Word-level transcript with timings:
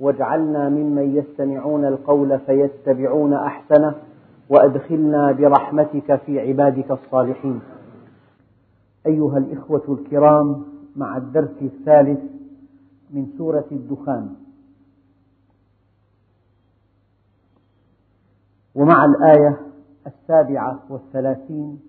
واجعلنا 0.00 0.68
ممن 0.68 1.16
يستمعون 1.16 1.84
القول 1.84 2.38
فيتبعون 2.38 3.34
أحسنه 3.34 3.94
وأدخلنا 4.48 5.32
برحمتك 5.32 6.16
في 6.16 6.40
عبادك 6.40 6.90
الصالحين. 6.90 7.60
أيها 9.06 9.38
الإخوة 9.38 9.82
الكرام 9.88 10.64
مع 10.96 11.16
الدرس 11.16 11.62
الثالث 11.62 12.20
من 13.10 13.26
سورة 13.38 13.66
الدخان. 13.72 14.34
ومع 18.74 19.04
الآية 19.04 19.60
السابعة 20.06 20.80
والثلاثين 20.88 21.80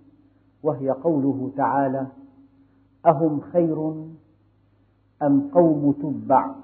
وهي 0.64 0.90
قوله 0.90 1.52
تعالى 1.58 2.08
أهم 3.06 3.42
خير 3.42 3.94
أم 5.24 5.50
قوم 5.54 5.92
تبع؟ 5.92 6.56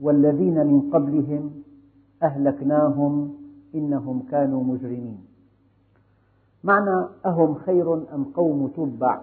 والذين 0.00 0.66
من 0.66 0.90
قبلهم 0.90 1.62
أهلكناهم 2.22 3.34
إنهم 3.74 4.22
كانوا 4.30 4.64
مجرمين. 4.64 5.24
معنى 6.64 7.08
أهم 7.26 7.54
خير 7.54 8.14
أم 8.14 8.24
قوم 8.24 8.68
تبع؟ 8.68 9.20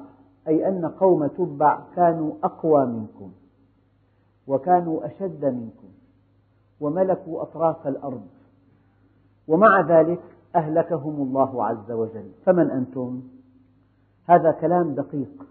أي 0.48 0.68
أن 0.68 0.86
قوم 0.86 1.28
تبع 1.28 1.80
كانوا 1.96 2.34
أقوى 2.44 2.86
منكم 2.86 3.32
وكانوا 4.48 5.06
أشد 5.06 5.46
منكم 5.46 5.88
وملكوا 6.80 7.42
أطراف 7.42 7.88
الأرض. 7.88 8.28
ومع 9.48 9.82
ذلك 9.82 10.20
أهلكهم 10.56 11.22
الله 11.22 11.66
عز 11.66 11.92
وجل. 11.92 12.32
فمن 12.46 12.72
أنتم؟ 12.72 13.22
هذا 14.26 14.52
كلام 14.52 14.96
دقيق. 14.96 15.46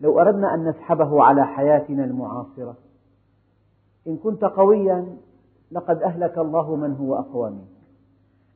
لو 0.00 0.20
أردنا 0.20 0.54
أن 0.54 0.68
نسحبه 0.68 1.22
على 1.22 1.46
حياتنا 1.46 2.04
المعاصرة 2.04 2.76
إن 4.06 4.16
كنت 4.16 4.44
قويا 4.44 5.16
لقد 5.70 6.02
أهلك 6.02 6.38
الله 6.38 6.76
من 6.76 6.92
هو 6.92 7.14
أقوى 7.14 7.50
منك. 7.50 7.76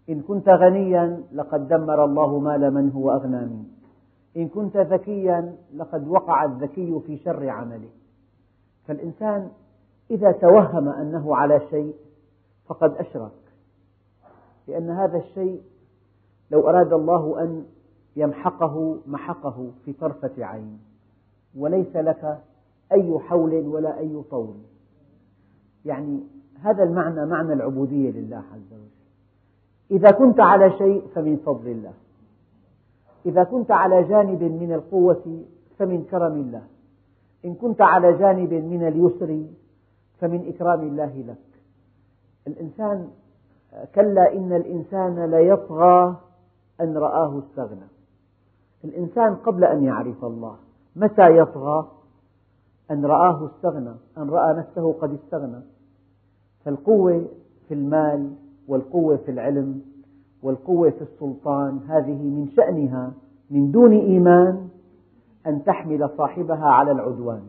إن 0.08 0.20
كنت 0.20 0.48
غنيا 0.48 1.22
لقد 1.32 1.68
دمر 1.68 2.04
الله 2.04 2.38
مال 2.38 2.74
من 2.74 2.90
هو 2.90 3.10
أغنى 3.10 3.40
منك. 3.40 3.66
إن 4.36 4.48
كنت 4.48 4.76
ذكيا 4.76 5.56
لقد 5.74 6.08
وقع 6.08 6.44
الذكي 6.44 7.00
في 7.06 7.16
شر 7.16 7.48
عمله 7.48 7.88
فالإنسان 8.86 9.50
إذا 10.10 10.32
توهم 10.32 10.88
أنه 10.88 11.36
على 11.36 11.60
شيء 11.70 11.94
فقد 12.66 12.94
أشرك. 12.94 13.32
لأن 14.68 14.90
هذا 14.90 15.18
الشيء 15.18 15.62
لو 16.50 16.68
أراد 16.68 16.92
الله 16.92 17.42
أن 17.42 17.64
يمحقه 18.16 18.98
محقه 19.06 19.70
في 19.84 19.92
طرفة 19.92 20.44
عين. 20.44 20.78
وليس 21.56 21.96
لك 21.96 22.38
أي 22.92 23.18
حول 23.18 23.54
ولا 23.54 23.98
أي 23.98 24.22
طول. 24.30 24.54
يعني 25.84 26.20
هذا 26.62 26.82
المعنى 26.82 27.26
معنى 27.26 27.52
العبودية 27.52 28.10
لله 28.10 28.36
عز 28.36 28.72
وجل. 28.72 29.00
إذا 29.90 30.10
كنت 30.10 30.40
على 30.40 30.70
شيء 30.78 31.06
فمن 31.14 31.36
فضل 31.36 31.68
الله. 31.68 31.92
إذا 33.26 33.44
كنت 33.44 33.70
على 33.70 34.02
جانب 34.02 34.42
من 34.42 34.72
القوة 34.72 35.44
فمن 35.78 36.04
كرم 36.04 36.32
الله. 36.32 36.62
إن 37.44 37.54
كنت 37.54 37.82
على 37.82 38.12
جانب 38.12 38.52
من 38.52 38.88
اليسر 38.88 39.44
فمن 40.18 40.48
إكرام 40.48 40.80
الله 40.80 41.24
لك. 41.28 41.62
الإنسان 42.46 43.08
كلا 43.94 44.32
إن 44.32 44.52
الإنسان 44.52 45.30
ليطغى 45.30 46.16
أن 46.80 46.96
رآه 46.96 47.38
استغنى. 47.38 47.88
الإنسان 48.84 49.34
قبل 49.34 49.64
أن 49.64 49.84
يعرف 49.84 50.24
الله 50.24 50.56
متى 50.96 51.36
يطغى؟ 51.36 51.88
أن 52.90 53.04
رآه 53.04 53.46
استغنى 53.46 53.94
أن 54.18 54.30
رأى 54.30 54.58
نفسه 54.58 54.92
قد 54.92 55.14
استغنى. 55.14 55.60
فالقوة 56.64 57.24
في 57.68 57.74
المال 57.74 58.30
والقوة 58.68 59.16
في 59.16 59.30
العلم 59.30 59.82
والقوة 60.42 60.90
في 60.90 61.02
السلطان 61.02 61.80
هذه 61.88 62.22
من 62.22 62.48
شأنها 62.56 63.12
من 63.50 63.70
دون 63.70 63.92
إيمان 63.92 64.68
أن 65.46 65.64
تحمل 65.64 66.10
صاحبها 66.16 66.66
على 66.66 66.92
العدوان. 66.92 67.42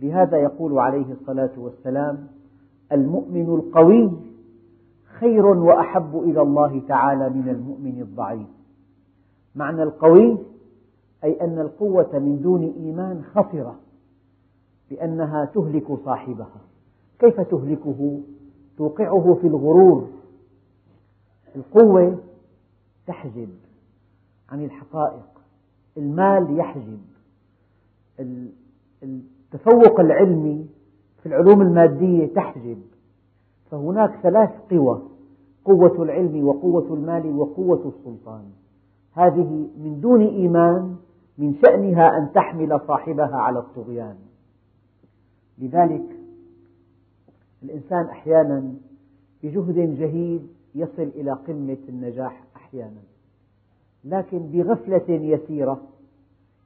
لهذا 0.00 0.36
يقول 0.36 0.78
عليه 0.78 1.12
الصلاة 1.12 1.50
والسلام 1.58 2.26
المؤمن 2.92 3.54
القوي 3.54 4.10
خير 5.20 5.46
وأحب 5.46 6.16
إلى 6.24 6.42
الله 6.42 6.82
تعالى 6.88 7.30
من 7.30 7.48
المؤمن 7.48 8.00
الضعيف. 8.00 8.48
معنى 9.54 9.82
القوي 9.82 10.38
أي 11.24 11.40
أن 11.40 11.58
القوة 11.58 12.18
من 12.18 12.40
دون 12.42 12.62
إيمان 12.62 13.22
خطرة. 13.34 13.74
بأنها 14.92 15.44
تهلك 15.44 15.92
صاحبها. 16.04 16.60
كيف 17.18 17.40
تهلكه؟ 17.40 18.20
توقعه 18.78 19.38
في 19.40 19.46
الغرور. 19.46 20.08
القوة 21.56 22.18
تحجب 23.06 23.48
عن 24.48 24.64
الحقائق. 24.64 25.28
المال 25.96 26.58
يحجب. 26.58 27.00
التفوق 29.02 30.00
العلمي 30.00 30.66
في 31.22 31.26
العلوم 31.26 31.62
المادية 31.62 32.34
تحجب. 32.34 32.82
فهناك 33.70 34.20
ثلاث 34.22 34.50
قوى 34.70 35.02
قوة 35.64 36.02
العلم 36.02 36.48
وقوة 36.48 36.94
المال 36.94 37.36
وقوة 37.36 37.92
السلطان. 37.96 38.44
هذه 39.12 39.68
من 39.78 40.00
دون 40.00 40.20
إيمان 40.20 40.96
من 41.38 41.54
شأنها 41.54 42.18
أن 42.18 42.32
تحمل 42.32 42.80
صاحبها 42.86 43.36
على 43.36 43.58
الطغيان. 43.58 44.16
لذلك 45.62 46.04
الإنسان 47.62 48.04
أحيانا 48.04 48.74
بجهد 49.42 49.98
جهيد 49.98 50.48
يصل 50.74 51.02
إلى 51.02 51.32
قمة 51.32 51.78
النجاح 51.88 52.44
أحيانا. 52.56 53.02
لكن 54.04 54.38
بغفلة 54.38 55.04
يسيرة 55.08 55.82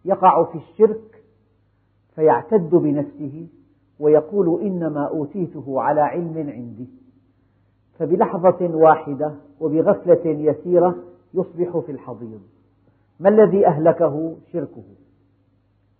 يقع 0.04 0.44
في 0.44 0.58
الشرك 0.58 1.22
فيعتد 2.14 2.70
بنفسه 2.70 3.46
ويقول 4.00 4.62
إنما 4.62 5.08
أوتيته 5.08 5.80
على 5.80 6.00
علم 6.00 6.50
عندي. 6.50 6.86
فبلحظة 7.98 8.76
واحدة 8.76 9.34
وبغفلة 9.60 10.26
يسيرة 10.26 10.96
يصبح 11.34 11.78
في 11.78 11.92
الحضيض. 11.92 12.40
ما 13.20 13.28
الذي 13.28 13.66
أهلكه؟ 13.66 14.36
شركه. 14.52 14.84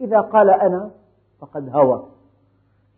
إذا 0.01 0.21
قال 0.21 0.51
أنا 0.51 0.91
فقد 1.39 1.69
هوى. 1.69 2.16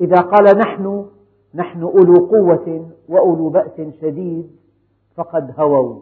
إذا 0.00 0.20
قال 0.20 0.59
نحن 0.59 1.06
نحن 1.54 1.82
أولو 1.82 2.14
قوة 2.26 2.91
وأولو 3.09 3.48
بأس 3.48 3.81
شديد 4.00 4.50
فقد 5.14 5.60
هووا. 5.60 6.00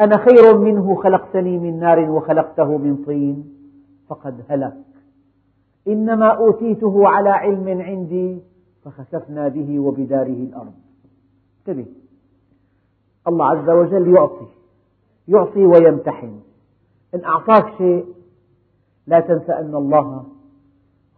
أنا 0.00 0.16
خير 0.16 0.58
منه 0.58 0.94
خلقتني 0.94 1.58
من 1.58 1.80
نار 1.80 2.10
وخلقته 2.10 2.78
من 2.78 3.04
طين 3.06 3.54
فقد 4.08 4.44
هلك. 4.48 4.76
إنما 5.88 6.26
أوتيته 6.26 7.08
على 7.08 7.30
علم 7.30 7.80
عندي 7.80 8.42
فخسفنا 8.84 9.48
به 9.48 9.78
وبداره 9.78 10.42
الأرض. 10.48 10.74
انتبه. 11.58 11.86
الله 13.28 13.46
عز 13.46 13.70
وجل 13.70 14.14
يعطي 14.14 14.46
يعطي 15.28 15.66
ويمتحن. 15.66 16.40
إن 17.14 17.24
أعطاك 17.24 17.76
شيء 17.78 18.06
لا 19.06 19.20
تنس 19.20 19.50
أن 19.50 19.74
الله 19.74 20.24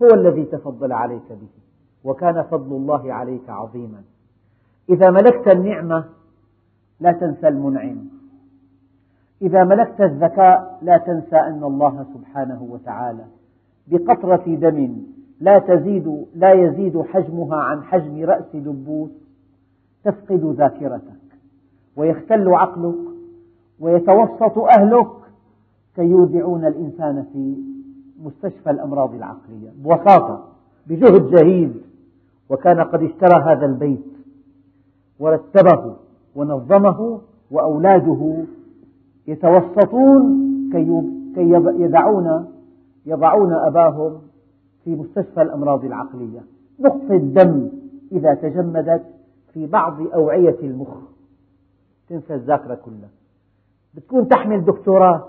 هو 0.03 0.15
الذي 0.15 0.44
تفضل 0.44 0.93
عليك 0.93 1.29
به. 1.31 1.66
وكان 2.05 2.43
فضل 2.43 2.77
الله 2.77 3.13
عليك 3.13 3.51
عظيما. 3.51 4.03
إذا 4.91 5.11
ملكت 5.11 5.49
النعمة 5.49 6.05
لا 7.01 7.13
تنسى 7.13 7.49
المنعم. 7.49 7.97
إذا 9.43 9.65
ملكت 9.65 10.01
الذكاء 10.01 10.79
لا 10.83 10.99
تنسى 10.99 11.37
أن 11.37 11.65
الله 11.65 12.07
سبحانه 12.15 12.69
وتعالى 12.71 13.25
بقطرة 13.87 14.45
دم 14.47 14.97
لا 15.41 15.59
تزيد 15.59 16.27
لا 16.35 16.53
يزيد 16.53 17.03
حجمها 17.03 17.57
عن 17.57 17.83
حجم 17.83 18.25
رأس 18.25 18.57
دبوس 18.57 19.11
تفقد 20.05 20.45
ذاكرتك 20.45 21.13
ويختل 21.97 22.49
عقلك 22.49 22.95
ويتوسط 23.81 24.59
أهلك 24.59 25.09
كي 25.97 26.03
يودعون 26.03 26.65
الإنسان 26.67 27.27
في 27.33 27.57
مستشفى 28.23 28.71
الأمراض 28.71 29.15
العقلية. 29.15 29.71
ببساطة 29.77 30.45
بجهد 30.87 31.31
جهيد 31.31 31.83
وكان 32.49 32.81
قد 32.81 33.03
اشترى 33.03 33.43
هذا 33.43 33.67
البيت 33.67 34.05
ورتبه 35.19 35.97
ونظمه 36.37 37.21
وأولاده 37.50 38.44
يتوسطون 39.27 40.47
كي 40.73 41.41
يضعون 41.83 42.47
يضعون 43.06 43.53
أباهم 43.53 44.19
في 44.85 44.91
مستشفى 44.97 45.43
الأمراض 45.43 45.85
العقلية. 45.85 46.41
نقطة 46.81 47.17
دم 47.17 47.71
إذا 48.12 48.35
تجمدت 48.35 49.03
في 49.53 49.67
بعض 49.67 50.00
أوعية 50.15 50.56
المخ. 50.62 50.97
تنسى 52.09 52.35
الذاكرة 52.35 52.75
كلها. 52.75 53.09
بتكون 53.94 54.29
تحمل 54.29 54.65
دكتوراه. 54.65 55.29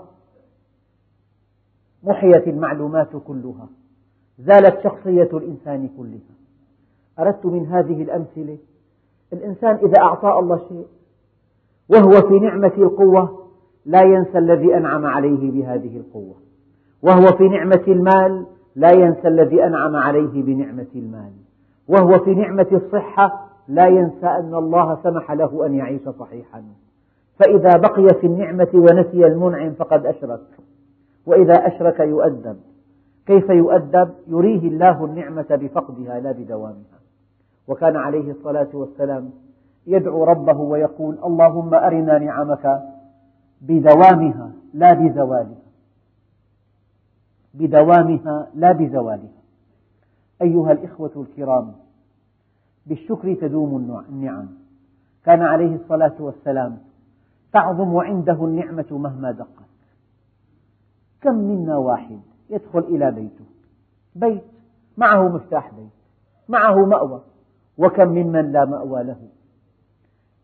محيت 2.04 2.48
المعلومات 2.48 3.16
كلها. 3.26 3.68
زالت 4.38 4.80
شخصية 4.84 5.28
الإنسان 5.32 5.88
كلها. 5.98 6.38
أردت 7.18 7.46
من 7.46 7.66
هذه 7.66 8.02
الأمثلة 8.02 8.58
الإنسان 9.32 9.76
إذا 9.76 10.02
أعطاه 10.02 10.38
الله 10.38 10.58
شيء 10.68 10.86
وهو 11.88 12.28
في 12.28 12.38
نعمة 12.38 12.72
القوة 12.78 13.48
لا 13.86 14.02
ينسى 14.02 14.38
الذي 14.38 14.76
أنعم 14.76 15.06
عليه 15.06 15.50
بهذه 15.50 15.96
القوة. 15.96 16.34
وهو 17.02 17.26
في 17.26 17.48
نعمة 17.48 17.82
المال 17.88 18.46
لا 18.76 18.92
ينسى 18.92 19.28
الذي 19.28 19.64
أنعم 19.64 19.96
عليه 19.96 20.42
بنعمة 20.42 20.86
المال. 20.94 21.32
وهو 21.88 22.24
في 22.24 22.34
نعمة 22.34 22.66
الصحة 22.72 23.48
لا 23.68 23.86
ينسى 23.86 24.26
أن 24.26 24.54
الله 24.54 24.98
سمح 25.02 25.32
له 25.32 25.66
أن 25.66 25.74
يعيش 25.74 26.08
صحيحا. 26.08 26.62
فإذا 27.38 27.76
بقي 27.76 28.20
في 28.20 28.26
النعمة 28.26 28.68
ونسي 28.74 29.26
المنعم 29.26 29.72
فقد 29.72 30.06
أشرك. 30.06 30.46
وإذا 31.26 31.66
أشرك 31.66 32.00
يؤدب. 32.00 32.56
كيف 33.28 33.50
يؤدب؟ 33.50 34.10
يريه 34.28 34.68
الله 34.68 35.04
النعمة 35.04 35.46
بفقدها 35.50 36.20
لا 36.20 36.32
بدوامها. 36.32 36.98
وكان 37.68 37.96
عليه 37.96 38.30
الصلاة 38.30 38.68
والسلام 38.72 39.30
يدعو 39.86 40.24
ربه 40.24 40.58
ويقول 40.58 41.18
اللهم 41.24 41.74
أرنا 41.74 42.18
نعمك 42.18 42.82
بدوامها 43.60 44.52
لا 44.74 44.92
بزوالها. 44.92 45.62
بدوامها 47.54 48.48
لا 48.54 48.72
بزوالها. 48.72 49.38
أيها 50.42 50.72
الإخوة 50.72 51.12
الكرام 51.16 51.72
بالشكر 52.86 53.34
تدوم 53.34 54.02
النعم. 54.08 54.48
كان 55.24 55.42
عليه 55.42 55.74
الصلاة 55.74 56.14
والسلام 56.18 56.78
تعظم 57.52 57.96
عنده 57.96 58.44
النعمة 58.44 58.86
مهما 58.90 59.30
دقت. 59.30 59.68
كم 61.20 61.34
منا 61.34 61.76
واحد 61.76 62.20
يدخل 62.50 62.78
إلى 62.78 63.10
بيته. 63.10 63.44
بيت 64.14 64.44
معه 64.96 65.28
مفتاح 65.28 65.70
بيت 65.70 65.90
معه 66.48 66.84
مأوى. 66.84 67.20
وكم 67.78 68.08
ممن 68.08 68.52
لا 68.52 68.64
مأوى 68.64 69.02
له. 69.02 69.18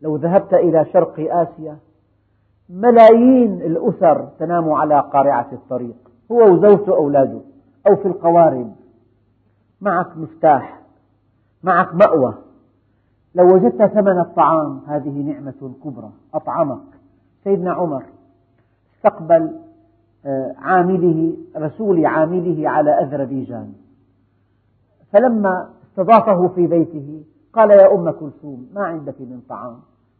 لو 0.01 0.15
ذهبت 0.15 0.53
إلى 0.53 0.85
شرق 0.85 1.13
آسيا 1.19 1.77
ملايين 2.69 3.61
الأسر 3.61 4.25
تنام 4.39 4.71
على 4.71 4.99
قارعة 4.99 5.49
الطريق. 5.51 5.95
هو 6.31 6.53
وزوجته 6.53 6.91
وأولاده 6.91 7.41
أو 7.87 7.95
في 7.95 8.07
القوارب. 8.07 8.75
معك 9.81 10.17
مفتاح 10.17 10.79
معك 11.63 11.95
مأوى. 11.95 12.33
لو 13.35 13.55
وجدت 13.55 13.85
ثمن 13.85 14.19
الطعام 14.19 14.81
هذه 14.87 15.21
نعمة 15.21 15.73
كبرى 15.83 16.09
أطعمك. 16.33 16.95
سيدنا 17.43 17.73
عمر 17.73 18.03
استقبل 18.95 19.59
عامله 20.57 21.37
رسول 21.57 22.05
عامله 22.05 22.69
على 22.69 22.91
أذربيجان. 22.91 23.73
فلما 25.13 25.69
استضافه 25.83 26.47
في 26.47 26.67
بيته 26.67 27.23
قال 27.53 27.71
يا 27.71 27.93
أم 27.93 28.11
كلثوم 28.11 28.67
ما 28.73 28.81
عندك 28.81 29.21
من 29.21 29.41
طعام؟ 29.49 29.75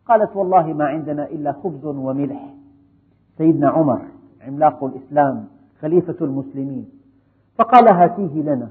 قالت 0.05 0.35
والله 0.35 0.73
ما 0.73 0.85
عندنا 0.85 1.25
إلا 1.25 1.51
خبز 1.51 1.85
وملح. 1.85 2.53
سيدنا 3.37 3.69
عمر 3.69 4.01
عملاق 4.41 4.83
الإسلام 4.83 5.45
خليفة 5.81 6.25
المسلمين 6.25 6.89
فقال 7.57 7.87
هاتيه 7.93 8.41
لنا. 8.41 8.69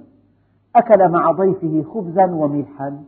أكل 0.76 1.08
مع 1.08 1.32
ضيفه 1.32 1.82
خبزا 1.82 2.24
وملحا. 2.24 3.04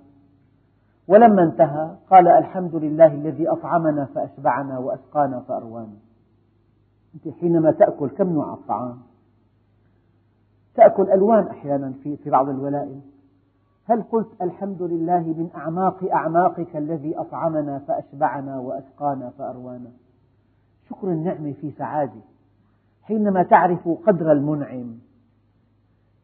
ولما 1.09 1.43
انتهى 1.43 1.91
قال 2.11 2.29
الحمد 2.29 2.75
لله 2.75 3.07
الذي 3.07 3.49
أطعمنا 3.49 4.05
فأشبعنا 4.05 4.79
وأسقانا 4.79 5.41
فأروانا 5.41 5.97
أنت 7.17 7.35
حينما 7.35 7.71
تأكل 7.71 8.09
كم 8.09 8.29
نوع 8.29 8.55
الطعام؟ 8.55 8.99
تأكل 10.75 11.11
ألوان 11.11 11.47
أحيانا 11.47 11.93
في, 12.03 12.17
في 12.17 12.31
بعض 12.31 12.49
الولائم. 12.49 13.03
هل 13.85 14.03
قلت 14.03 14.29
الحمد 14.43 14.83
لله 14.83 15.21
من 15.21 15.51
أعماق 15.55 16.13
أعماقك 16.13 16.77
الذي 16.77 17.19
أطعمنا 17.19 17.79
فأشبعنا 17.79 18.59
وأسقانا 18.59 19.31
فأروانا؟ 19.31 19.91
شكر 20.89 21.09
النعمة 21.09 21.53
في 21.53 21.71
سعادة. 21.71 22.21
حينما 23.03 23.43
تعرف 23.43 23.89
قدر 23.89 24.33
المنعم. 24.33 24.99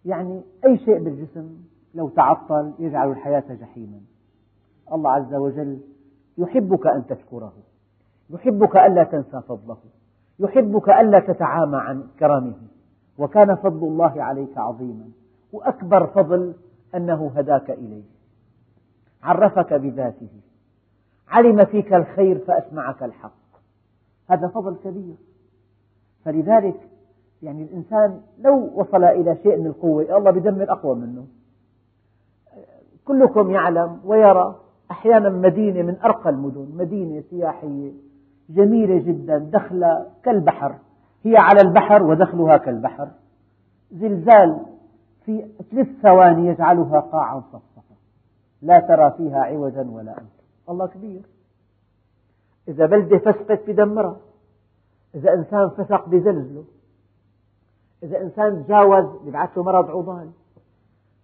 يعني 0.04 0.42
أي 0.66 0.78
شيء 0.78 1.04
بالجسم 1.04 1.56
لو 1.94 2.08
تعطل 2.08 2.72
يجعل 2.78 3.10
الحياة 3.10 3.54
جحيما. 3.60 4.00
الله 4.92 5.10
عز 5.10 5.34
وجل 5.34 5.80
يحبك 6.38 6.86
أن 6.86 7.06
تشكره. 7.06 7.52
يحبك 8.30 8.76
ألا 8.76 9.04
تنسى 9.04 9.40
فضله. 9.40 9.76
يحبك 10.42 10.88
ألا 10.88 11.18
تتعامى 11.20 11.76
عن 11.76 12.04
كرمه. 12.18 12.54
وكان 13.18 13.54
فضل 13.54 13.86
الله 13.86 14.22
عليك 14.22 14.58
عظيما. 14.58 15.08
وأكبر 15.52 16.06
فضل 16.06 16.54
أنه 16.94 17.32
هداك 17.36 17.70
إليه. 17.70 18.02
عرفك 19.22 19.72
بذاته. 19.74 20.28
علم 21.28 21.64
فيك 21.64 21.92
الخير 21.92 22.38
فأسمعك 22.38 23.02
الحق. 23.02 23.32
هذا 24.30 24.48
فضل 24.48 24.76
كبير. 24.84 25.14
فلذلك 26.24 26.80
يعني 27.42 27.62
الإنسان 27.62 28.20
لو 28.38 28.70
وصل 28.74 29.04
إلى 29.04 29.36
شيء 29.42 29.56
من 29.56 29.66
القوة 29.66 30.16
الله 30.16 30.30
بدمر 30.30 30.72
أقوى 30.72 30.94
منه. 30.94 31.26
كلكم 33.04 33.50
يعلم 33.50 34.00
ويرى 34.04 34.56
أحيانا 34.90 35.28
مدينة 35.28 35.82
من 35.82 35.96
أرقى 36.04 36.30
المدن 36.30 36.68
مدينة 36.76 37.22
سياحية 37.30 37.92
جميلة 38.54 38.98
جدا 38.98 39.38
دخلة 39.38 40.06
كالبحر. 40.24 40.74
هي 41.22 41.36
على 41.36 41.60
البحر 41.60 42.02
ودخلها 42.02 42.56
كالبحر. 42.56 43.08
زلزال 43.92 44.60
في 45.24 45.44
ثلاث 45.70 45.86
ثواني 46.02 46.46
يجعلها 46.46 47.00
قاعا 47.00 47.40
صفصفا. 47.40 47.94
لا 48.62 48.80
ترى 48.80 49.10
فيها 49.10 49.38
عوجا 49.38 49.90
ولا 49.90 50.12
أمتا 50.12 50.42
الله 50.68 50.86
كبير. 50.86 51.22
إذا 52.68 52.86
بلدة 52.86 53.18
فسقت 53.18 53.70
بدمرها 53.70 54.16
إذا 55.14 55.34
إنسان 55.34 55.68
فسق 55.68 56.08
بزلزله 56.08 56.64
إذا 58.02 58.20
إنسان 58.20 58.64
تجاوز 58.64 59.26
يبعث 59.26 59.58
له 59.58 59.62
مرض 59.62 59.90
عضال. 59.90 60.30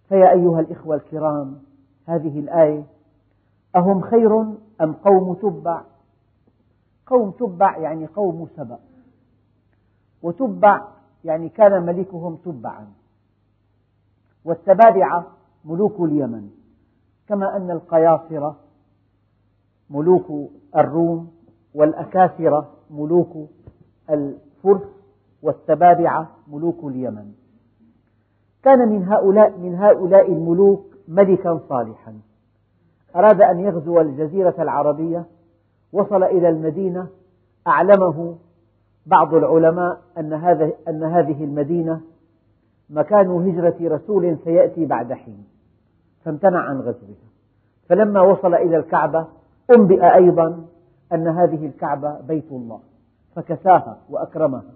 فيا 0.08 0.32
أيها 0.32 0.60
الإخوة 0.60 0.96
الكرام 0.96 1.58
هذه 2.06 2.40
الآية 2.40 2.84
أهم 3.76 4.00
خير 4.00 4.40
أم 4.80 4.92
قوم 4.92 5.34
تبع؟ 5.34 5.82
قوم 7.10 7.30
تبع 7.30 7.78
يعني 7.78 8.06
قوم 8.06 8.48
سبأ. 8.56 8.78
وتبع 10.22 10.88
يعني 11.24 11.48
كان 11.48 11.86
ملكهم 11.86 12.36
تبعا. 12.36 12.86
والتبابعة 14.44 15.26
ملوك 15.64 16.00
اليمن. 16.00 16.50
كما 17.28 17.56
أن 17.56 17.70
القياصرة 17.70 18.56
ملوك 19.90 20.50
الروم 20.76 21.32
والأكاثرة 21.74 22.70
ملوك 22.90 23.50
الفرس 24.10 24.88
والتبابعة 25.42 26.30
ملوك 26.48 26.84
اليمن. 26.84 27.32
كان 28.62 28.88
من 28.88 29.08
هؤلاء 29.08 29.58
من 29.58 29.74
هؤلاء 29.74 30.32
الملوك 30.32 30.94
ملكا 31.08 31.60
صالحا. 31.68 32.20
أراد 33.16 33.42
أن 33.42 33.60
يغزو 33.60 34.00
الجزيرة 34.00 34.54
العربية 34.58 35.26
وصل 35.92 36.22
إلى 36.22 36.48
المدينة 36.48 37.06
أعلمه 37.66 38.36
بعض 39.06 39.34
العلماء 39.34 40.00
أن, 40.18 40.32
هذا 40.32 40.72
أن 40.88 41.04
هذه 41.04 41.44
المدينة 41.44 42.00
مكان 42.90 43.30
هجرة 43.30 43.76
رسول 43.80 44.38
سيأتي 44.44 44.86
بعد 44.86 45.12
حين 45.12 45.46
فامتنع 46.24 46.58
عن 46.58 46.80
غزوها. 46.80 47.28
فلما 47.88 48.20
وصل 48.20 48.54
إلى 48.54 48.76
الكعبة 48.76 49.26
أنبئ 49.76 50.14
أيضا 50.14 50.64
أن 51.12 51.28
هذه 51.28 51.66
الكعبة 51.66 52.20
بيت 52.20 52.52
الله 52.52 52.80
فكساها 53.36 53.98
وأكرمها. 54.10 54.72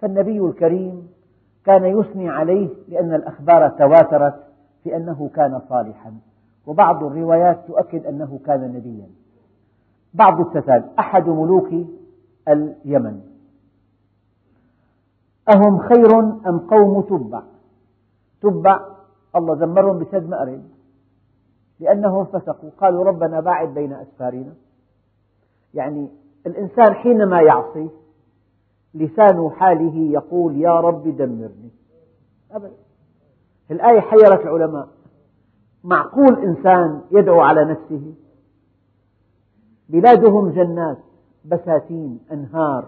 فالنبي 0.00 0.38
الكريم 0.40 1.08
كان 1.64 1.84
يثني 1.84 2.30
عليه 2.30 2.68
لأن 2.88 3.14
الأخبار 3.14 3.68
تواترت 3.68 4.34
في 4.84 4.96
أنه 4.96 5.30
كان 5.34 5.60
صالحا. 5.68 6.14
وبعض 6.66 7.04
الروايات 7.04 7.58
تؤكد 7.66 8.06
أنه 8.06 8.40
كان 8.46 8.72
نبيا. 8.72 9.06
بعض 10.14 10.40
التتال. 10.40 10.90
أحد 10.98 11.28
ملوك 11.28 11.86
اليمن. 12.48 13.20
أهم 15.54 15.78
خير 15.78 16.18
أم 16.20 16.58
قوم 16.58 17.02
تبع؟ 17.02 17.42
تبع 18.42 18.80
الله 19.36 19.54
دمرهم 19.54 19.98
بسد 19.98 20.28
مأرب. 20.28 20.62
لأنهم 21.80 22.24
فسقوا. 22.24 22.70
قالوا 22.78 23.04
ربنا 23.04 23.40
باعد 23.40 23.74
بين 23.74 23.92
أسفارنا. 23.92 24.54
يعني 25.74 26.08
الإنسان 26.46 26.94
حينما 26.94 27.40
يعصي 27.40 27.90
لسان 28.94 29.50
حاله 29.50 29.96
يقول 29.96 30.56
يا 30.56 30.80
رب 30.80 31.16
دمرني. 31.16 31.70
أبدا. 32.52 32.72
الآية 33.70 34.00
حيرت 34.00 34.40
العلماء. 34.40 34.88
معقول 35.84 36.38
إنسان 36.38 37.00
يدعو 37.10 37.40
على 37.40 37.64
نفسه؟ 37.64 38.14
بلادهم 39.92 40.50
جنات 40.50 40.98
بساتين 41.44 42.20
أنهار. 42.32 42.84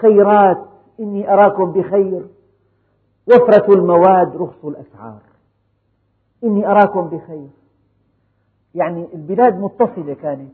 خيرات 0.00 0.58
إني 1.00 1.32
أراكم 1.32 1.72
بخير. 1.72 2.26
وفرة 3.28 3.74
المواد 3.74 4.36
رخص 4.36 4.64
الأسعار. 4.64 5.22
إني 6.44 6.66
أراكم 6.66 7.08
بخير. 7.08 7.48
يعني 8.74 9.08
البلاد 9.14 9.60
متصلة 9.60 10.14
كانت 10.14 10.52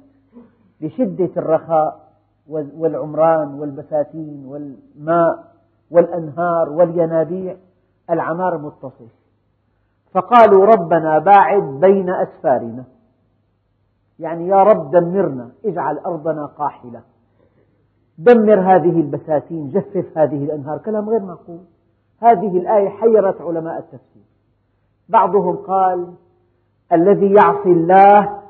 لشدة 0.80 1.30
الرخاء 1.36 2.08
والعمران 2.48 3.54
والبساتين 3.54 4.44
والماء 4.46 5.54
والأنهار 5.90 6.68
والينابيع. 6.70 7.56
العمار 8.10 8.58
متصل. 8.58 9.08
فقالوا 10.12 10.66
ربنا 10.66 11.18
باعد 11.18 11.62
بين 11.62 12.10
أسفارنا. 12.10 12.84
يعني 14.18 14.48
يا 14.48 14.62
رب 14.62 14.90
دمرنا 14.90 15.50
اجعل 15.64 15.98
أرضنا 15.98 16.46
قاحلة. 16.46 17.02
دمر 18.18 18.60
هذه 18.60 19.00
البساتين 19.00 19.70
جفف 19.70 20.18
هذه 20.18 20.44
الأنهار 20.44 20.78
كلام 20.78 21.08
غير 21.08 21.20
معقول. 21.20 21.60
هذه 22.20 22.58
الآية 22.58 22.88
حيرت 22.88 23.40
علماء 23.40 23.78
التفسير. 23.78 24.22
بعضهم 25.08 25.56
قال 25.56 26.14
الذي 26.92 27.32
يعصي 27.32 27.68
الله 27.68 28.42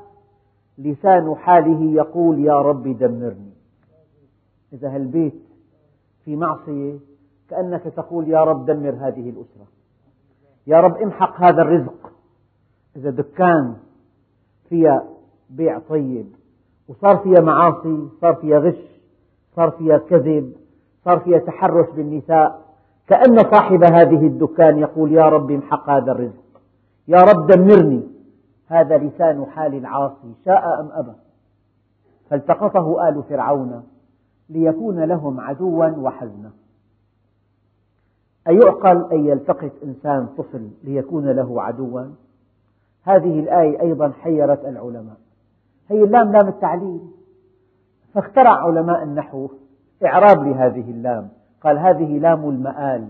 لسان 0.77 1.35
حاله 1.35 1.91
يقول 1.91 2.39
يا 2.39 2.61
رب 2.61 2.97
دمرني. 2.97 3.53
إذا 4.73 4.95
هالبيت 4.95 5.41
في 6.25 6.35
معصية 6.35 6.99
كأنك 7.49 7.83
تقول 7.83 8.27
يا 8.27 8.43
رب 8.43 8.65
دمر 8.65 8.89
هذه 8.89 9.29
الأسرة. 9.29 9.67
يا 10.67 10.77
رب 10.77 10.97
امحق 10.97 11.41
هذا 11.41 11.61
الرزق. 11.61 12.11
إذا 12.95 13.09
دكان 13.09 13.75
فيها 14.69 15.18
بيع 15.49 15.79
طيب. 15.79 16.25
وصار 16.87 17.17
فيها 17.17 17.41
معاصي 17.41 18.07
صار 18.21 18.35
فيها 18.35 18.59
غش 18.59 19.01
صار 19.55 19.71
فيها 19.71 19.97
كذب 19.97 20.53
صار 21.05 21.19
فيها 21.19 21.39
تحرش 21.39 21.89
بالنساء. 21.89 22.61
كأن 23.07 23.37
صاحب 23.37 23.83
هذه 23.83 24.27
الدكان 24.27 24.79
يقول 24.79 25.11
يا 25.11 25.29
رب 25.29 25.51
امحق 25.51 25.89
هذا 25.89 26.11
الرزق. 26.11 26.61
يا 27.07 27.17
رب 27.17 27.47
دمرني. 27.47 28.03
هذا 28.67 28.97
لسان 28.97 29.45
حال 29.45 29.75
العاصي 29.75 30.33
شاء 30.45 30.79
أم 30.79 30.89
أبى. 30.93 31.13
فالتقطه 32.29 33.09
آل 33.09 33.23
فرعون 33.29 33.83
ليكون 34.49 35.03
لهم 35.03 35.39
عدوا 35.39 35.85
وحزنا. 35.85 36.51
أيعقل 38.47 39.11
أن 39.11 39.25
يلتقط 39.25 39.71
إنسان 39.83 40.27
طفل 40.37 40.69
ليكون 40.83 41.29
له 41.29 41.61
عدوا؟ 41.61 42.01
هذه 43.03 43.39
الآية 43.39 43.81
أيضا 43.81 44.11
حيرت 44.21 44.65
العلماء. 44.65 45.17
هي 45.89 46.03
اللام 46.03 46.31
لام 46.31 46.47
التعليل. 46.47 46.99
فاخترع 48.13 48.51
علماء 48.51 49.03
النحو 49.03 49.49
إعراب 50.05 50.47
لهذه 50.47 50.91
اللام. 50.91 51.29
قال 51.61 51.77
هذه 51.77 52.17
لام 52.17 52.49
المآل. 52.49 53.07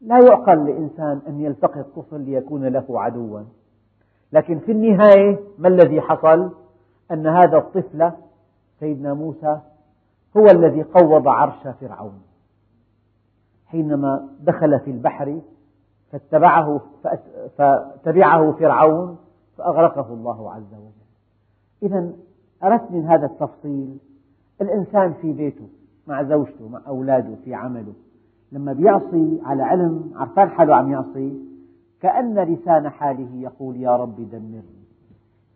لا 0.00 0.18
يعقل 0.18 0.66
لإنسان 0.66 1.20
أن 1.28 1.40
يلتقط 1.40 1.86
طفل 1.96 2.20
ليكون 2.20 2.66
له 2.66 2.84
عدوا. 2.88 3.40
لكن 4.32 4.58
في 4.58 4.72
النهاية 4.72 5.40
ما 5.58 5.68
الذي 5.68 6.00
حصل؟ 6.00 6.50
أن 7.12 7.26
هذا 7.26 7.58
الطفل 7.58 8.10
سيدنا 8.80 9.14
موسى 9.14 9.60
هو 10.36 10.46
الذي 10.46 10.82
قوض 10.82 11.28
عرش 11.28 11.68
فرعون. 11.80 12.22
حينما 13.66 14.28
دخل 14.40 14.80
في 14.80 14.90
البحر 14.90 15.40
فاتبعه, 16.12 16.80
فتبعه 17.58 18.52
فرعون 18.52 19.18
فأغرقه 19.56 20.12
الله 20.12 20.52
عز 20.52 20.74
وجل. 20.74 20.99
إذا 21.82 22.12
أردت 22.64 22.90
من 22.90 23.04
هذا 23.04 23.26
التفصيل 23.26 23.96
الإنسان 24.60 25.12
في 25.12 25.32
بيته 25.32 25.68
مع 26.06 26.22
زوجته 26.22 26.68
مع 26.68 26.80
أولاده 26.86 27.34
في 27.44 27.54
عمله. 27.54 27.92
لما 28.52 28.72
بيعصي 28.72 29.40
على 29.42 29.62
علم 29.62 30.10
عرفان 30.14 30.48
حاله 30.48 30.74
عم 30.74 30.92
يعصي 30.92 31.38
كأن 32.00 32.38
لسان 32.38 32.88
حاله 32.88 33.36
يقول 33.36 33.76
يا 33.76 33.96
رب 33.96 34.30
دمرني. 34.30 34.80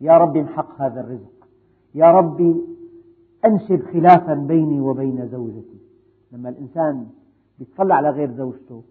يا 0.01 0.17
رب 0.17 0.37
امحق 0.37 0.81
هذا 0.81 1.01
الرزق. 1.01 1.47
يا 1.95 2.11
رب 2.11 2.61
أنشب 3.45 3.83
خلافا 3.93 4.33
بيني 4.33 4.79
وبين 4.79 5.27
زوجتي. 5.27 5.79
لما 6.31 6.49
الإنسان 6.49 7.07
يطلع 7.59 7.95
على 7.95 8.09
غير 8.09 8.31
زوجته 8.31 8.83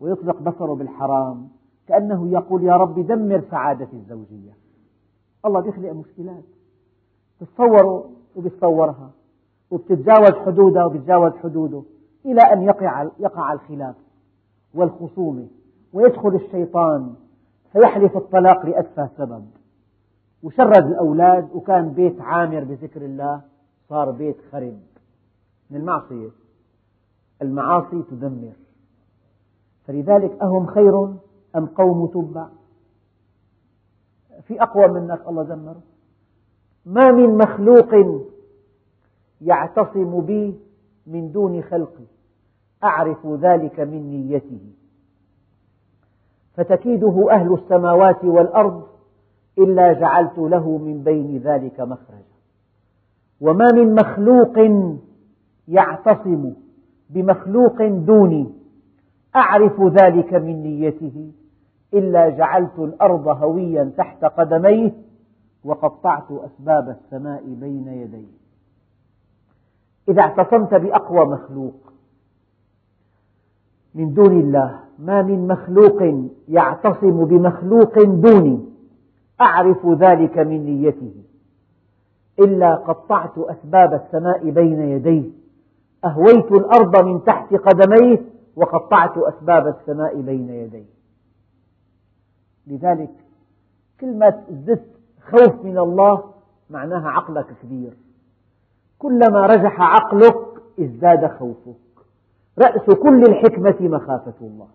ويطلق 0.00 0.42
بصره 0.42 0.74
بالحرام 0.74 1.48
كأنه 1.86 2.28
يقول 2.28 2.62
يا 2.62 2.76
رب 2.76 3.06
دمر 3.06 3.44
سعادتي 3.50 3.96
الزوجية. 3.96 4.52
الله 5.46 5.60
بيخلق 5.60 5.92
مشكلات. 5.92 6.44
تتصوروا 7.40 8.04
وبيتصورها 8.36 9.10
وبتتجاوز 9.70 10.32
حدودها 10.46 10.84
وبيتجاوز 10.84 11.32
حدوده 11.32 11.82
إلى 12.24 12.40
أن 12.40 12.62
يقع 12.62 13.08
يقع 13.18 13.52
الخلاف 13.52 13.96
والخصومة 14.74 15.46
ويدخل 15.92 16.34
الشيطان 16.34 17.14
فيحلف 17.72 18.16
الطلاق 18.16 18.66
لأتفه 18.66 19.08
سبب. 19.18 19.46
وشرد 20.42 20.86
الأولاد 20.86 21.48
وكان 21.54 21.88
بيت 21.88 22.20
عامر 22.20 22.64
بذكر 22.64 23.04
الله 23.04 23.40
صار 23.88 24.10
بيت 24.10 24.36
خرب. 24.52 24.80
من 25.70 25.76
المعصية. 25.80 26.30
المعاصي 27.42 28.02
تدمر. 28.10 28.52
فلذلك 29.86 30.42
أهم 30.42 30.66
خير 30.66 31.14
أم 31.56 31.66
قوم 31.66 32.06
تبع؟ 32.06 32.46
في 34.42 34.62
أقوى 34.62 34.88
منك 34.88 35.28
الله 35.28 35.42
دمره. 35.42 35.80
ما 36.86 37.12
من 37.12 37.38
مخلوق 37.38 37.94
يعتصم 39.40 40.20
بي 40.20 40.54
من 41.06 41.32
دون 41.32 41.62
خلقي 41.62 42.04
أعرف 42.84 43.26
ذلك 43.26 43.80
من 43.80 44.10
نيته. 44.10 44.60
فتكيده 46.54 47.26
أهل 47.30 47.54
السماوات 47.54 48.24
والأرض 48.24 48.82
إلا 49.58 49.92
جعلت 49.92 50.38
له 50.38 50.78
من 50.78 51.02
بين 51.02 51.38
ذلك 51.38 51.80
مخرجا. 51.80 52.34
وما 53.40 53.66
من 53.72 53.94
مخلوق 53.94 54.58
يعتصم 55.68 56.52
بمخلوق 57.10 57.82
دوني. 57.86 58.52
أعرف 59.36 59.80
ذلك 59.80 60.34
من 60.34 60.62
نيته. 60.62 61.32
إلا 61.94 62.28
جعلت 62.28 62.78
الأرض 62.78 63.28
هويا 63.28 63.92
تحت 63.96 64.24
قدميه. 64.24 64.92
وقطعت 65.64 66.30
أسباب 66.30 66.88
السماء 66.88 67.44
بين 67.44 67.88
يديه 67.88 68.44
إذا 70.08 70.22
اعتصمت 70.22 70.74
بأقوى 70.74 71.26
مخلوق 71.26 71.92
من 73.94 74.14
دون 74.14 74.40
الله 74.40 74.80
ما 74.98 75.22
من 75.22 75.46
مخلوق 75.48 76.28
يعتصم 76.48 77.24
بمخلوق 77.24 78.02
دوني. 78.04 78.64
أعرف 79.40 79.86
ذلك 79.86 80.38
من 80.38 80.64
نيته. 80.64 81.14
إلا 82.38 82.74
قطعت 82.74 83.38
أسباب 83.38 83.94
السماء 83.94 84.50
بين 84.50 84.80
يديه 84.80 85.30
أهويت 86.04 86.52
الأرض 86.52 87.04
من 87.04 87.24
تحت 87.24 87.54
قدميه 87.54 88.22
وقطعت 88.56 89.18
أسباب 89.18 89.66
السماء 89.66 90.20
بين 90.20 90.48
يديه 90.48 90.84
لذلك 92.66 93.10
كلمة 94.00 94.42
زدت 94.50 94.93
خوف 95.30 95.64
من 95.64 95.78
الله 95.78 96.24
معناها 96.70 97.08
عقلك 97.08 97.46
كبير. 97.62 97.96
كلما 98.98 99.46
رجح 99.46 99.80
عقلك 99.80 100.62
ازداد 100.80 101.26
خوفك. 101.38 101.76
رأس 102.58 102.96
كل 103.02 103.22
الحكمة 103.22 103.76
مخافة 103.80 104.34
الله. 104.40 104.68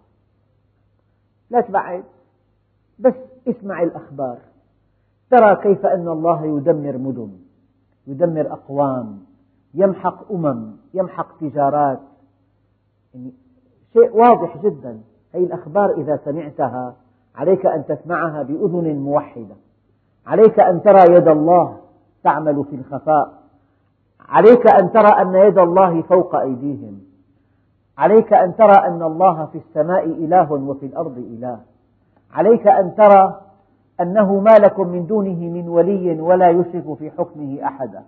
لا 1.49 1.61
تبعد 1.61 2.03
بس 2.99 3.13
اسمع 3.47 3.83
الأخبار. 3.83 4.37
ترى 5.31 5.55
كيف 5.55 5.85
أن 5.85 6.07
الله 6.07 6.45
يدمر 6.45 6.97
مدن 6.97 7.31
يدمر 8.07 8.53
أقوام 8.53 9.19
يمحق 9.73 10.31
أمم 10.31 10.71
يمحق 10.93 11.37
تجارات. 11.37 11.99
يعني 13.13 13.31
شيء 13.93 14.15
واضح 14.15 14.57
جدا. 14.57 15.01
هذه 15.35 15.43
الأخبار 15.43 15.93
إذا 15.97 16.19
سمعتها 16.25 16.95
عليك 17.35 17.65
أن 17.65 17.85
تسمعها 17.85 18.43
بأذن 18.43 18.95
موحدة. 18.95 19.55
عليك 20.27 20.59
أن 20.59 20.81
ترى 20.81 21.15
يد 21.15 21.27
الله 21.27 21.77
تعمل 22.23 22.65
في 22.69 22.75
الخفاء. 22.75 23.33
عليك 24.29 24.67
أن 24.67 24.91
ترى 24.91 25.21
أن 25.21 25.35
يد 25.35 25.57
الله 25.57 26.01
فوق 26.01 26.35
أيديهم. 26.35 27.01
عليك 27.97 28.33
أن 28.33 28.55
ترى 28.55 28.87
أن 28.87 29.03
الله 29.03 29.45
في 29.45 29.57
السماء 29.57 30.05
إله 30.05 30.51
وفي 30.51 30.85
الأرض 30.85 31.17
إله. 31.17 31.59
عليك 32.33 32.67
أن 32.67 32.95
ترى 32.95 33.41
أنه 34.01 34.39
ما 34.39 34.57
لكم 34.59 34.87
من 34.87 35.07
دونه 35.07 35.49
من 35.49 35.69
ولي 35.69 36.21
ولا 36.21 36.49
يشرك 36.49 36.97
في 36.97 37.11
حكمه 37.11 37.63
أحدا. 37.63 38.03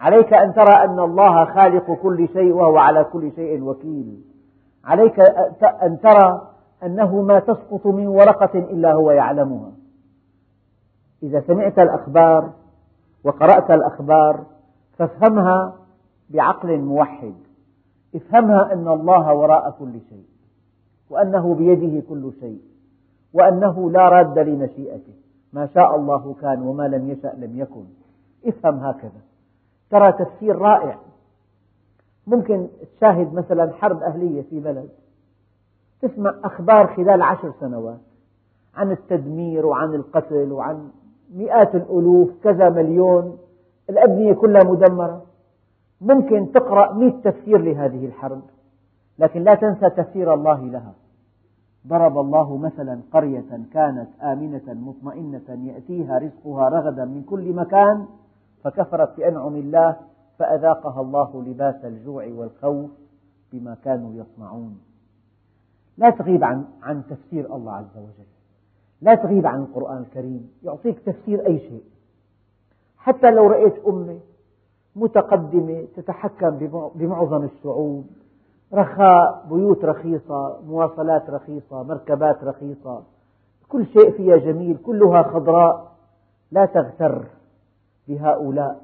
عليك 0.00 0.32
أن 0.34 0.54
ترى 0.54 0.84
أن 0.84 0.98
الله 0.98 1.44
خالق 1.44 1.92
كل 2.02 2.28
شيء 2.28 2.52
وهو 2.52 2.78
على 2.78 3.04
كل 3.04 3.32
شيء 3.32 3.62
وكيل. 3.62 4.20
عليك 4.84 5.20
أن 5.82 6.00
ترى 6.00 6.48
أنه 6.82 7.22
ما 7.22 7.38
تسقط 7.38 7.86
من 7.86 8.06
ورقة 8.06 8.58
إلا 8.58 8.92
هو 8.92 9.10
يعلمها. 9.10 9.70
إذا 11.22 11.40
سمعت 11.46 11.78
الأخبار 11.78 12.52
وقرأت 13.24 13.70
الأخبار 13.70 14.44
فافهمها 14.98 15.74
بعقل 16.30 16.78
موحد. 16.78 17.34
افهمها 18.14 18.72
أن 18.72 18.88
الله 18.88 19.34
وراء 19.34 19.76
كل 19.78 19.92
شيء 20.08 20.24
وأنه 21.10 21.54
بيده 21.54 22.02
كل 22.08 22.32
شيء 22.40 22.60
وأنه 23.32 23.90
لا 23.90 24.08
راد 24.08 24.38
لمشيئته. 24.38 25.12
ما 25.52 25.66
شاء 25.66 25.96
الله 25.96 26.34
كان 26.40 26.62
وما 26.62 26.88
لم 26.88 27.10
يشأ 27.10 27.32
لم 27.36 27.58
يكن. 27.58 27.84
افهم 28.46 28.78
هكذا. 28.78 29.20
ترى 29.90 30.12
تفسير 30.12 30.58
رائع. 30.58 30.98
ممكن 32.26 32.68
تشاهد 32.96 33.34
مثلا 33.34 33.72
حرب 33.72 34.02
أهلية 34.02 34.42
في 34.42 34.60
بلد. 34.60 34.88
تسمع 36.02 36.34
أخبار 36.44 36.96
خلال 36.96 37.22
عشر 37.22 37.52
سنوات 37.60 38.00
عن 38.74 38.90
التدمير 38.90 39.66
وعن 39.66 39.94
القتل 39.94 40.52
وعن 40.52 40.90
مئات 41.34 41.74
الألوف 41.74 42.30
كذا 42.44 42.68
مليون. 42.68 43.38
الأبنية 43.90 44.32
كلها 44.32 44.64
مدمرة. 44.64 45.22
ممكن 46.00 46.52
تقرأ 46.52 46.92
مئة 46.92 47.30
تفسير 47.30 47.58
لهذه 47.58 48.06
الحرب. 48.06 48.42
لكن 49.18 49.42
لا 49.42 49.54
تنسى 49.54 49.90
تفسير 49.90 50.34
الله 50.34 50.60
لها. 50.64 50.94
ضرب 51.86 52.18
الله 52.18 52.56
مثلا 52.56 53.00
قرية 53.12 53.60
كانت 53.72 54.08
آمنة 54.22 54.62
مطمئنة 54.66 55.72
يأتيها 55.72 56.18
رزقها 56.18 56.68
رغدا 56.68 57.04
من 57.04 57.22
كل 57.22 57.52
مكان 57.52 58.06
فكفرت 58.64 59.16
بأنعم 59.16 59.56
الله 59.56 59.96
فأذاقها 60.38 61.00
الله 61.00 61.42
لباس 61.46 61.84
الجوع 61.84 62.26
والخوف 62.26 62.90
بما 63.52 63.76
كانوا 63.84 64.12
يصنعون. 64.14 64.80
لا 65.98 66.10
تغيب 66.10 66.44
عن 66.44 66.64
عن 66.82 67.02
تفسير 67.10 67.56
الله 67.56 67.72
عز 67.72 67.96
وجل. 67.96 68.41
لا 69.02 69.14
تغيب 69.14 69.46
عن 69.46 69.60
القرآن 69.60 69.98
الكريم 69.98 70.50
يعطيك 70.62 70.98
تفسير 70.98 71.46
أي 71.46 71.58
شيء. 71.58 71.82
حتى 72.96 73.30
لو 73.30 73.46
رأيت 73.46 73.86
أمة 73.86 74.18
متقدمة 74.96 75.84
تتحكم 75.96 76.50
بمعظم 76.94 77.44
الشعوب 77.44 78.06
رخاء 78.74 79.46
بيوت 79.50 79.84
رخيصة 79.84 80.60
مواصلات 80.66 81.30
رخيصة 81.30 81.82
مركبات 81.82 82.44
رخيصة 82.44 83.02
كل 83.68 83.86
شيء 83.86 84.10
فيها 84.10 84.36
جميل 84.36 84.76
كلها 84.76 85.22
خضراء 85.22 85.92
لا 86.52 86.66
تغتر 86.66 87.24
بهؤلاء. 88.08 88.82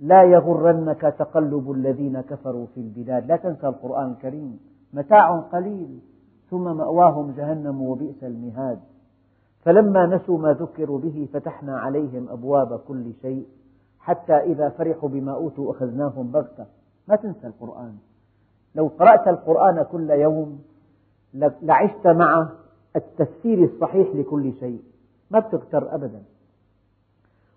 لا 0.00 0.22
يغرنك 0.22 1.00
تقلب 1.00 1.70
الذين 1.70 2.20
كفروا 2.20 2.66
في 2.74 2.80
البلاد. 2.80 3.26
لا 3.26 3.36
تنسى 3.36 3.68
القرآن 3.68 4.10
الكريم 4.10 4.58
متاع 4.92 5.36
قليل 5.40 5.98
ثم 6.50 6.76
مأواهم 6.76 7.34
جهنم 7.36 7.82
وبئس 7.82 8.24
المهاد. 8.24 8.78
فلما 9.66 10.06
نسوا 10.06 10.38
ما 10.38 10.52
ذكروا 10.52 10.98
به 10.98 11.28
فتحنا 11.32 11.78
عليهم 11.78 12.28
أبواب 12.28 12.80
كل 12.88 13.12
شيء 13.22 13.46
حتى 14.00 14.32
إذا 14.32 14.68
فرحوا 14.68 15.08
بما 15.08 15.32
أوتوا 15.32 15.72
أخذناهم 15.72 16.30
بغتة. 16.32 16.66
ما 17.08 17.16
تنسى 17.16 17.46
القرآن. 17.46 17.94
لو 18.74 18.90
قرأت 18.98 19.28
القرآن 19.28 19.82
كل 19.92 20.10
يوم 20.10 20.62
لعشت 21.62 22.06
مع 22.06 22.48
التفسير 22.96 23.64
الصحيح 23.64 24.08
لكل 24.14 24.52
شيء. 24.52 24.82
ما 25.30 25.38
بتغتر 25.38 25.94
أبدا. 25.94 26.22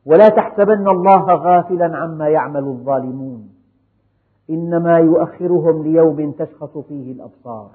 ولا 0.05 0.29
تحسبن 0.29 0.87
الله 0.87 1.33
غافلا 1.33 1.97
عما 1.97 2.29
يعمل 2.29 2.63
الظالمون. 2.63 3.49
إنما 4.49 4.97
يؤخرهم 4.97 5.83
ليوم 5.83 6.31
تشخص 6.31 6.77
فيه 6.77 7.11
الأبصار. 7.11 7.69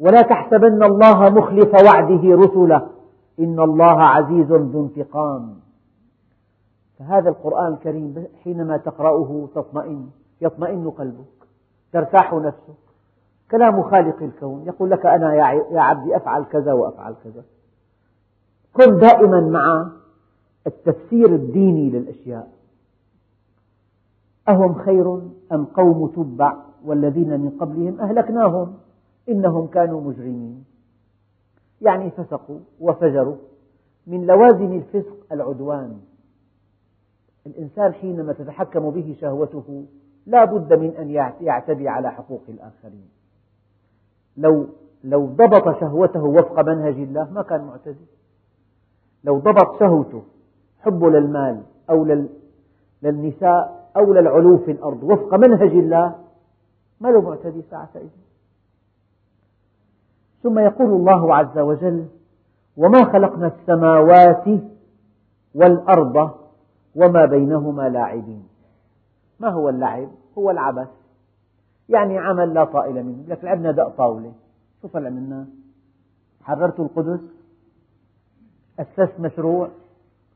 ولا 0.00 0.22
تحسبن 0.22 0.82
الله 0.82 1.28
مخلف 1.28 1.74
وعده 1.84 2.22
رسله. 2.24 2.88
إن 3.40 3.60
الله 3.60 4.02
عزيز 4.02 4.52
ذو 4.52 4.84
انتقام. 4.84 5.54
فهذا 6.98 7.28
القرآن 7.28 7.72
الكريم 7.72 8.26
حينما 8.44 8.76
تقرأه 8.76 9.48
تطمئن 9.54 10.06
يطمئن 10.40 10.90
قلبك 10.90 11.46
ترتاح 11.92 12.34
نفسك. 12.34 12.78
كلام 13.50 13.82
خالق 13.82 14.22
الكون 14.22 14.62
يقول 14.66 14.90
لك 14.90 15.06
أنا 15.06 15.34
يا 15.70 15.80
عبدي 15.80 16.16
أفعل 16.16 16.44
كذا 16.44 16.72
وأفعل 16.72 17.14
كذا. 17.24 17.42
كن 18.72 18.98
دائما 18.98 19.40
مع 19.40 19.88
التفسير 20.66 21.34
الديني 21.34 21.90
للأشياء. 21.90 22.48
أهم 24.48 24.74
خير 24.74 25.20
أم 25.52 25.64
قوم 25.64 26.06
تبع 26.06 26.56
والذين 26.84 27.40
من 27.40 27.50
قبلهم 27.60 28.00
أهلكناهم؟ 28.00 28.74
إنهم 29.28 29.66
كانوا 29.66 30.00
مجرمين. 30.00 30.64
يعني 31.80 32.10
فسقوا 32.10 32.58
وفجروا 32.80 33.36
من 34.06 34.26
لوازم 34.26 34.72
الفسق 34.72 35.26
العدوان. 35.32 36.00
الإنسان 37.46 37.94
حينما 37.94 38.32
تتحكم 38.32 38.90
به 38.90 39.16
شهوته 39.20 39.86
لا 40.26 40.44
بد 40.44 40.72
من 40.72 40.90
أن 40.96 41.10
يعتدي 41.40 41.88
على 41.88 42.10
حقوق 42.10 42.42
الآخرين. 42.48 43.08
لو 44.36 44.66
لو 45.04 45.26
ضبط 45.26 45.80
شهوته 45.80 46.24
وفق 46.24 46.60
منهج 46.60 46.94
الله 46.94 47.30
ما 47.30 47.42
كان 47.42 47.64
معتدي. 47.64 48.06
لو 49.24 49.38
ضبط 49.38 49.78
شهوته 49.80 50.22
حبه 50.80 51.10
للمال 51.10 51.62
أو 51.90 52.26
للنساء 53.02 53.90
أو 53.96 54.12
للعلو 54.12 54.58
في 54.58 54.70
الأرض 54.70 55.02
وفق 55.02 55.34
منهج 55.34 55.70
الله 55.70 56.14
ما 57.00 57.08
له 57.08 57.20
معتدي 57.20 57.62
ساعتئذ 57.70 58.08
ثم 60.46 60.58
يقول 60.58 60.86
الله 60.86 61.34
عز 61.34 61.58
وجل 61.58 62.06
وما 62.76 63.04
خلقنا 63.04 63.46
السماوات 63.46 64.44
والأرض 65.54 66.30
وما 66.94 67.24
بينهما 67.24 67.88
لاعبين. 67.88 68.48
ما 69.40 69.48
هو 69.48 69.68
اللعب؟ 69.68 70.08
هو 70.38 70.50
العبث. 70.50 70.88
يعني 71.88 72.18
عمل 72.18 72.54
لا 72.54 72.64
طائل 72.64 73.04
منه. 73.04 73.24
لك 73.28 73.44
لعبنا 73.44 73.70
دق 73.70 73.88
طاولة. 73.88 74.32
شو 74.82 74.88
طلع 74.88 75.10
منا؟ 75.10 75.46
حررت 76.42 76.80
القدس؟ 76.80 77.20
أسست 78.78 79.20
مشروع؟ 79.20 79.68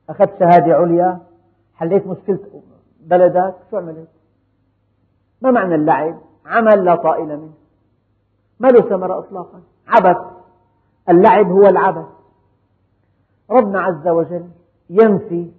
أخذت 0.08 0.38
شهادة 0.38 0.74
عليا؟ 0.74 1.20
حليت 1.74 2.06
مشكلة 2.06 2.38
بلدك؟ 3.00 3.54
شو 3.70 3.76
عملت؟ 3.76 4.08
ما 5.42 5.50
معنى 5.50 5.74
اللعب؟ 5.74 6.18
عمل 6.46 6.84
لا 6.84 6.94
طائل 6.94 7.26
منه. 7.26 7.52
ما 8.60 8.68
له 8.68 8.80
ثمرة 8.80 9.18
إطلاقا. 9.18 9.60
عبث. 9.88 10.16
اللعب 11.08 11.46
هو 11.46 11.66
العبث. 11.66 12.06
ربنا 13.50 13.80
عز 13.80 14.08
وجل 14.08 14.48
ينفي 14.90 15.50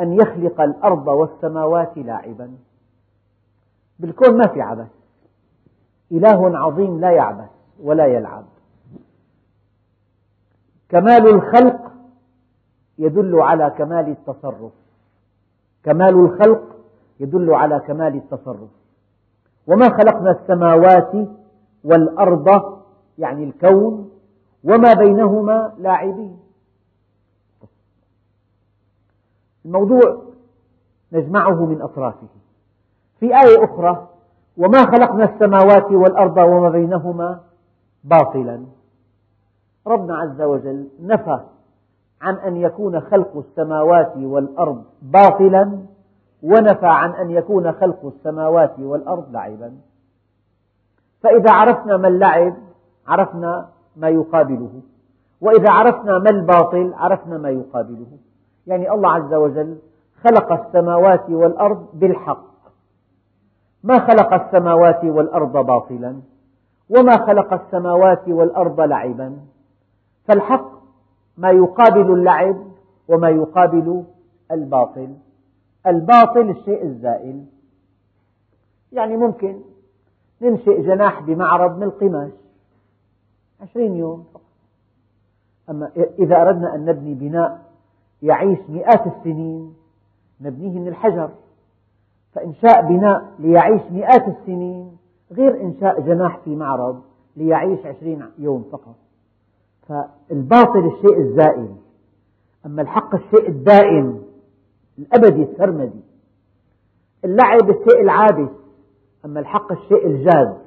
أن 0.00 0.12
يخلق 0.12 0.60
الأرض 0.60 1.06
والسماوات 1.06 1.96
لاعبا. 1.96 2.56
بالكون 3.98 4.36
ما 4.36 4.46
في 4.46 4.60
عبث. 4.60 4.88
إله 6.12 6.58
عظيم 6.58 7.00
لا 7.00 7.10
يعبث 7.10 7.50
ولا 7.82 8.06
يلعب. 8.06 8.44
كمال 10.88 11.28
الخلق 11.28 11.92
يدل 12.98 13.40
على 13.40 13.70
كمال 13.78 14.08
التصرف. 14.08 14.72
كمال 15.84 16.14
الخلق 16.14 16.76
يدل 17.20 17.54
على 17.54 17.80
كمال 17.80 18.16
التصرف. 18.16 18.70
وما 19.66 19.88
خلقنا 19.88 20.30
السماوات 20.30 21.28
والأرض 21.84 22.83
يعني 23.18 23.44
الكون 23.44 24.10
وما 24.64 24.94
بينهما 24.94 25.74
لاعبين. 25.78 26.38
الموضوع 29.64 30.22
نجمعه 31.12 31.66
من 31.66 31.82
أطرافه. 31.82 32.28
في 33.20 33.26
آية 33.26 33.64
أخرى 33.64 34.08
وما 34.56 34.78
خلقنا 34.78 35.24
السماوات 35.24 35.92
والأرض 35.92 36.36
وما 36.36 36.70
بينهما 36.70 37.40
باطلا. 38.04 38.64
ربنا 39.86 40.16
عز 40.16 40.42
وجل 40.42 40.88
نفى 41.00 41.40
عن 42.20 42.34
أن 42.34 42.56
يكون 42.56 43.00
خلق 43.00 43.36
السماوات 43.36 44.16
والأرض 44.16 44.84
باطلا 45.02 45.78
ونفى 46.42 46.86
عن 46.86 47.10
أن 47.10 47.30
يكون 47.30 47.72
خلق 47.72 48.06
السماوات 48.06 48.78
والأرض 48.78 49.32
لعبا. 49.32 49.76
فإذا 51.22 51.52
عرفنا 51.52 51.96
ما 51.96 52.08
اللعب 52.08 52.54
عرفنا 53.06 53.68
ما 53.96 54.08
يقابله. 54.08 54.82
وإذا 55.40 55.70
عرفنا 55.70 56.18
ما 56.18 56.30
الباطل 56.30 56.94
عرفنا 56.94 57.38
ما 57.38 57.50
يقابله. 57.50 58.18
يعني 58.66 58.92
الله 58.92 59.10
عز 59.12 59.34
وجل 59.34 59.78
خلق 60.24 60.52
السماوات 60.52 61.30
والأرض 61.30 61.86
بالحق. 61.94 62.54
ما 63.84 63.98
خلق 63.98 64.34
السماوات 64.34 65.04
والأرض 65.04 65.52
باطلا 65.52 66.20
وما 66.90 67.26
خلق 67.26 67.52
السماوات 67.52 68.28
والأرض 68.28 68.80
لعبا. 68.80 69.36
فالحق 70.28 70.70
ما 71.36 71.50
يقابل 71.50 72.12
اللعب 72.12 72.56
وما 73.08 73.28
يقابل 73.28 74.04
الباطل. 74.52 75.14
الباطل 75.86 76.50
الشيء 76.50 76.84
الزائل. 76.84 77.44
يعني 78.92 79.16
ممكن 79.16 79.60
ننشئ 80.42 80.82
جناح 80.82 81.22
بمعرض 81.22 81.76
من 81.76 81.82
القماش. 81.82 82.32
عشرين 83.60 83.96
يوم 83.96 84.24
أما 85.70 85.90
إذا 86.18 86.42
أردنا 86.42 86.74
أن 86.74 86.84
نبني 86.84 87.14
بناء 87.14 87.64
يعيش 88.22 88.58
مئات 88.68 89.06
السنين 89.06 89.74
نبنيه 90.40 90.78
من 90.80 90.88
الحجر. 90.88 91.30
فإنشاء 92.32 92.82
بناء 92.88 93.34
ليعيش 93.38 93.82
مئات 93.90 94.28
السنين 94.28 94.96
غير 95.32 95.60
إنشاء 95.60 96.00
جناح 96.00 96.38
في 96.38 96.56
معرض 96.56 97.02
ليعيش 97.36 97.86
عشرين 97.86 98.26
يوم 98.38 98.64
فقط. 98.72 98.94
فالباطل 99.88 100.86
الشيء 100.86 101.20
الزائل. 101.20 101.74
أما 102.66 102.82
الحق 102.82 103.14
الشيء 103.14 103.48
الدائم 103.48 104.22
الأبدي 104.98 105.42
السرمدي 105.42 106.00
اللعب 107.24 107.70
الشيء 107.70 108.00
العابث 108.00 108.50
أما 109.24 109.40
الحق 109.40 109.72
الشيء 109.72 110.06
الجاد. 110.06 110.58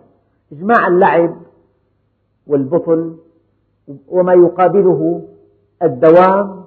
إجماع 0.52 0.88
اللعب 0.88 1.36
والبطل 2.48 3.18
وما 4.08 4.34
يقابله 4.34 5.28
الدوام 5.84 6.66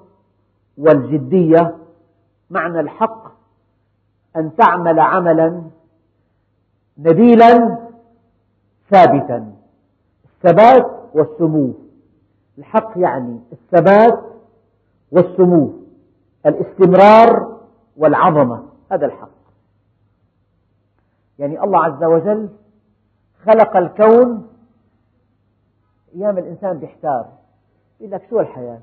والجدية 0.78 1.76
معنى 2.50 2.80
الحق 2.80 3.32
أن 4.36 4.56
تعمل 4.56 5.00
عملا 5.00 5.62
نبيلا 6.98 7.78
ثابتا. 8.90 9.52
الثبات 10.24 10.90
والسمو. 11.14 11.74
الحق 12.58 12.92
يعني 12.96 13.40
الثبات 13.52 14.20
والسمو. 15.12 15.72
الاستمرار 16.46 17.58
والعظمة. 17.96 18.62
هذا 18.92 19.06
الحق. 19.06 19.30
يعني 21.38 21.64
الله 21.64 21.84
عز 21.84 22.04
وجل 22.04 22.48
خلق 23.46 23.76
الكون 23.76 24.49
أيام 26.14 26.38
الإنسان 26.38 26.78
بيحتار 26.78 27.28
يقول 28.00 28.12
لك 28.12 28.22
شو 28.30 28.40
الحياة؟ 28.40 28.80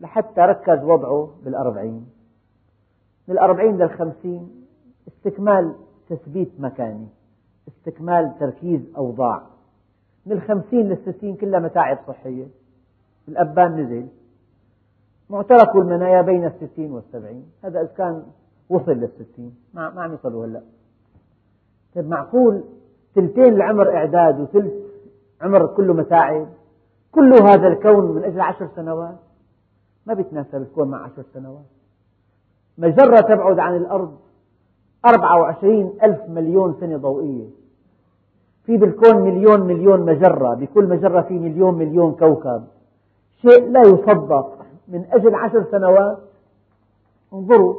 لحتى 0.00 0.40
ركز 0.40 0.84
وضعه 0.84 1.30
بالأربعين. 1.44 2.06
من 3.28 3.34
الأربعين 3.34 3.78
للخمسين 3.78 4.66
استكمال 5.08 5.74
تثبيت 6.08 6.60
مكاني 6.60 7.06
استكمال 7.68 8.34
تركيز 8.40 8.80
أوضاع. 8.96 9.42
من 10.26 10.32
الخمسين 10.32 10.88
للستين 10.88 11.36
كلها 11.36 11.60
متاعب 11.60 11.98
صحية. 12.08 12.46
الأبان 13.28 13.80
نزل. 13.80 14.08
معترك 15.30 15.76
المنايا 15.76 16.22
بين 16.22 16.44
الستين 16.46 16.92
والسبعين. 16.92 17.46
هذا 17.64 17.80
إذا 17.80 17.88
كان 17.88 18.26
وصل 18.68 18.92
للستين. 18.92 19.56
ما 19.74 19.82
عم 19.82 20.14
يصلوا 20.14 20.46
هلا. 20.46 20.62
طيب 21.94 22.08
معقول 22.08 22.64
ثلثين 23.14 23.54
العمر 23.54 23.96
إعداد 23.96 24.40
وثلث 24.40 24.83
عمر 25.44 25.66
كله 25.66 25.94
متاعب 25.94 26.46
كل 27.12 27.32
هذا 27.42 27.68
الكون 27.68 28.14
من 28.14 28.24
أجل 28.24 28.40
عشر 28.40 28.68
سنوات. 28.76 29.16
ما 30.06 30.14
بيتناسب 30.14 30.54
الكون 30.54 30.88
مع 30.88 31.04
عشر 31.04 31.22
سنوات. 31.34 31.64
مجرة 32.78 33.20
تبعد 33.20 33.58
عن 33.58 33.76
الأرض 33.76 34.16
24 35.06 35.92
ألف 36.02 36.28
مليون 36.28 36.76
سنة 36.80 36.96
ضوئية. 36.96 37.46
في 38.64 38.76
بالكون 38.76 39.16
مليون 39.16 39.60
مليون 39.60 40.00
مجرة 40.00 40.54
بكل 40.54 40.88
مجرة 40.88 41.20
في 41.20 41.38
مليون 41.38 41.74
مليون 41.74 42.14
كوكب. 42.14 42.64
شيء 43.40 43.70
لا 43.70 43.80
يصدق 43.80 44.58
من 44.88 45.04
أجل 45.12 45.34
عشر 45.34 45.64
سنوات. 45.70 46.18
انظروا 47.32 47.74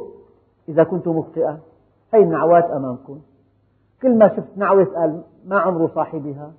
إذا 0.70 0.84
كنت 0.84 1.08
مخطئة 1.08 1.60
هي 2.14 2.24
النعوات 2.24 2.64
أمامكم. 2.64 3.20
كل 4.02 4.18
ما 4.18 4.36
شفت 4.36 4.58
نعوة 4.58 4.86
قال 4.86 5.22
ما 5.46 5.60
عمر 5.60 5.90
صاحبها. 5.96 6.54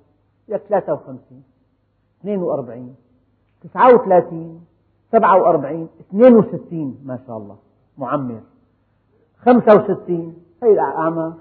لك 0.47 0.61
53 0.69 1.43
42 2.21 2.95
39 3.61 4.65
47 5.11 5.89
62 6.11 7.01
ما 7.05 7.19
شاء 7.27 7.37
الله 7.37 7.57
معمر. 7.97 8.41
65 9.37 10.35
هي 10.63 10.71
الأعمار 10.71 11.33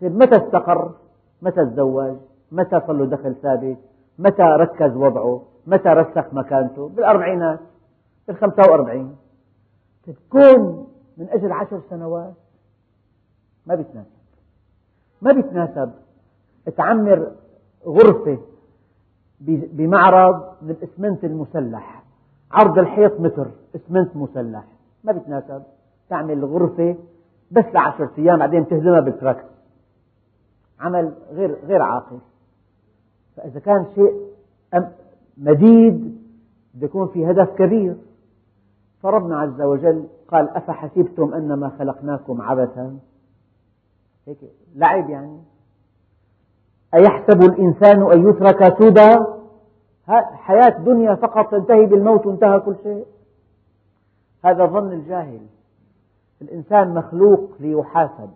طيب 0.00 0.16
متى 0.16 0.36
استقر؟ 0.36 0.94
متى 1.42 1.64
تزوج؟ 1.64 2.16
متى 2.52 2.80
صار 2.80 2.92
له 2.92 3.06
دخل 3.06 3.34
ثابت؟ 3.42 3.78
متى 4.18 4.42
ركز 4.42 4.96
وضعه؟ 4.96 5.42
متى 5.66 5.88
رسخ 5.88 6.34
مكانته؟ 6.34 6.88
بالأربعينات 6.88 7.60
بالخمسة 8.28 8.62
وأربعين. 8.70 9.16
طيب 10.06 10.16
كون 10.30 10.88
من 11.16 11.28
أجل 11.30 11.52
عشر 11.52 11.80
سنوات 11.90 12.34
ما 13.66 13.74
بيتناسب. 13.74 14.10
ما 15.22 15.32
بيتناسب. 15.32 15.92
تعمر 16.76 17.32
غرفة 17.86 18.38
بمعرض 19.40 20.54
من 20.62 20.70
الإسمنت 20.70 21.24
المسلح. 21.24 22.02
عرض 22.50 22.78
الحيط 22.78 23.20
متر 23.20 23.50
إسمنت 23.76 24.16
مسلح. 24.16 24.64
ما 25.04 25.12
بيتناسب 25.12 25.62
تعمل 26.08 26.44
غرفة 26.44 26.96
بس 27.50 27.64
لعشرة 27.74 28.10
أيام 28.18 28.38
بعدين 28.38 28.68
تهدمها 28.68 29.00
بالتراكس 29.00 29.46
عمل 30.80 31.12
غير 31.30 31.58
غير 31.64 31.82
عاقل. 31.82 32.18
فإذا 33.36 33.60
كان 33.60 33.86
شيء 33.94 34.32
مديد 35.36 36.22
يكون 36.80 37.08
في 37.08 37.30
هدف 37.30 37.48
كبير. 37.58 37.96
فربنا 39.02 39.40
عز 39.40 39.60
وجل 39.60 40.06
قال 40.28 40.48
أفحسبتم 40.48 41.34
أنما 41.34 41.68
خلقناكم 41.68 42.42
عبثا؟ 42.42 42.98
هيك 44.26 44.38
لعب 44.74 45.10
يعني. 45.10 45.38
أيحسب 46.94 47.42
الإنسان 47.42 48.12
أن 48.12 48.28
يترك 48.28 48.78
سدى 48.78 49.24
حياة 50.32 50.78
دنيا 50.78 51.14
فقط 51.14 51.50
تنتهي 51.50 51.86
بالموت 51.86 52.26
وانتهى 52.26 52.60
كل 52.60 52.76
شيء. 52.82 53.06
هذا 54.44 54.66
ظن 54.66 54.92
الجاهل. 54.92 55.40
الإنسان 56.42 56.94
مخلوق 56.94 57.50
ليحاسب. 57.60 58.30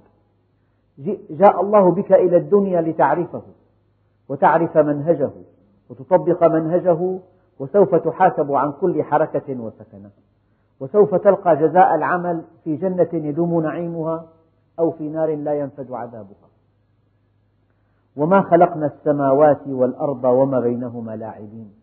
جاء 1.30 1.60
الله 1.60 1.90
بك 1.90 2.12
إلى 2.12 2.36
الدنيا 2.36 2.80
لتعرفه 2.80 3.42
وتعرف 4.28 4.76
منهجه 4.76 5.30
وتطبق 5.90 6.44
منهجه 6.44 7.18
وسوف 7.58 7.94
تحاسب 7.94 8.52
عن 8.52 8.72
كل 8.72 9.02
حركة 9.02 9.60
وسكنة 9.60 10.10
وسوف 10.80 11.14
تلقى 11.14 11.56
جزاء 11.56 11.94
العمل 11.94 12.42
في 12.64 12.76
جنة 12.76 13.08
يدوم 13.12 13.62
نعيمها 13.62 14.24
أو 14.78 14.90
في 14.90 15.08
نار 15.08 15.34
لا 15.34 15.54
ينفد 15.54 15.92
عذابها. 15.92 16.48
وما 18.16 18.40
خلقنا 18.42 18.86
السماوات 18.86 19.66
والأرض 19.66 20.24
وما 20.24 20.60
بينهما 20.60 21.16
لاعبين. 21.16 21.74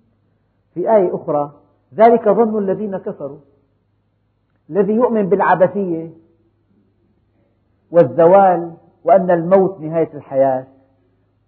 في 0.74 0.96
آية 0.96 1.15
أخرى 1.15 1.52
ذلك 1.96 2.30
ظن 2.30 2.58
الذين 2.58 2.98
كفروا. 2.98 3.39
الذي 4.69 4.93
يؤمن 4.93 5.30
بالعبثية 5.30 6.10
والزوال 7.91 8.74
وأن 9.04 9.32
الموت 9.32 9.80
نهاية 9.80 10.13
الحياة 10.13 10.65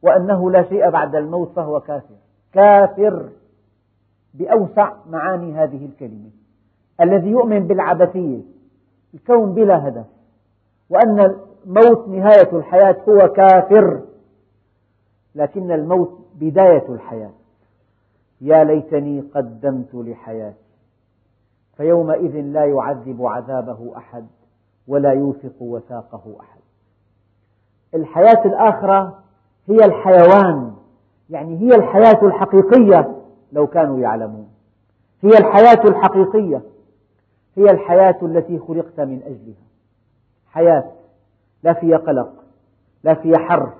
وأنه 0.01 0.51
لا 0.51 0.63
شيء 0.63 0.89
بعد 0.89 1.15
الموت 1.15 1.51
فهو 1.55 1.79
كافر. 1.79 2.15
كافر 2.53 3.29
بأوسع 4.33 4.93
معاني 5.09 5.53
هذه 5.53 5.85
الكلمة. 5.85 6.29
الذي 7.01 7.29
يؤمن 7.29 7.67
بالعبثية 7.67 8.41
الكون 9.13 9.53
بلا 9.53 9.87
هدف 9.87 10.05
وأن 10.89 11.19
الموت 11.65 12.07
نهاية 12.07 12.57
الحياة 12.57 12.97
هو 13.09 13.27
كافر. 13.27 14.01
لكن 15.35 15.71
الموت 15.71 16.19
بداية 16.35 16.89
الحياة. 16.89 17.31
يا 18.41 18.63
ليتني 18.63 19.21
قدمت 19.21 19.95
لحياتي. 19.95 20.65
فيومئذ 21.77 22.41
لا 22.41 22.65
يعذب 22.65 23.25
عذابه 23.25 23.97
أحد 23.97 24.27
ولا 24.87 25.11
يوثق 25.11 25.61
وثاقه 25.61 26.35
أحد. 26.39 26.59
الحياة 27.93 28.45
الآخرة 28.45 29.19
هي 29.67 29.77
الحيوان 29.85 30.75
يعني 31.29 31.57
هي 31.59 31.75
الحياة 31.75 32.25
الحقيقية 32.25 33.15
لو 33.51 33.67
كانوا 33.67 33.99
يعلمون. 33.99 34.47
هي 35.21 35.29
الحياة 35.29 35.83
الحقيقية 35.87 36.61
هي 37.57 37.71
الحياة 37.71 38.17
التي 38.21 38.59
خلقت 38.59 38.99
من 38.99 39.21
أجلها. 39.23 39.65
حياة 40.47 40.91
لا 41.63 41.73
فيها 41.73 41.97
قلق 41.97 42.33
لا 43.03 43.13
فيها 43.13 43.37
حر 43.37 43.73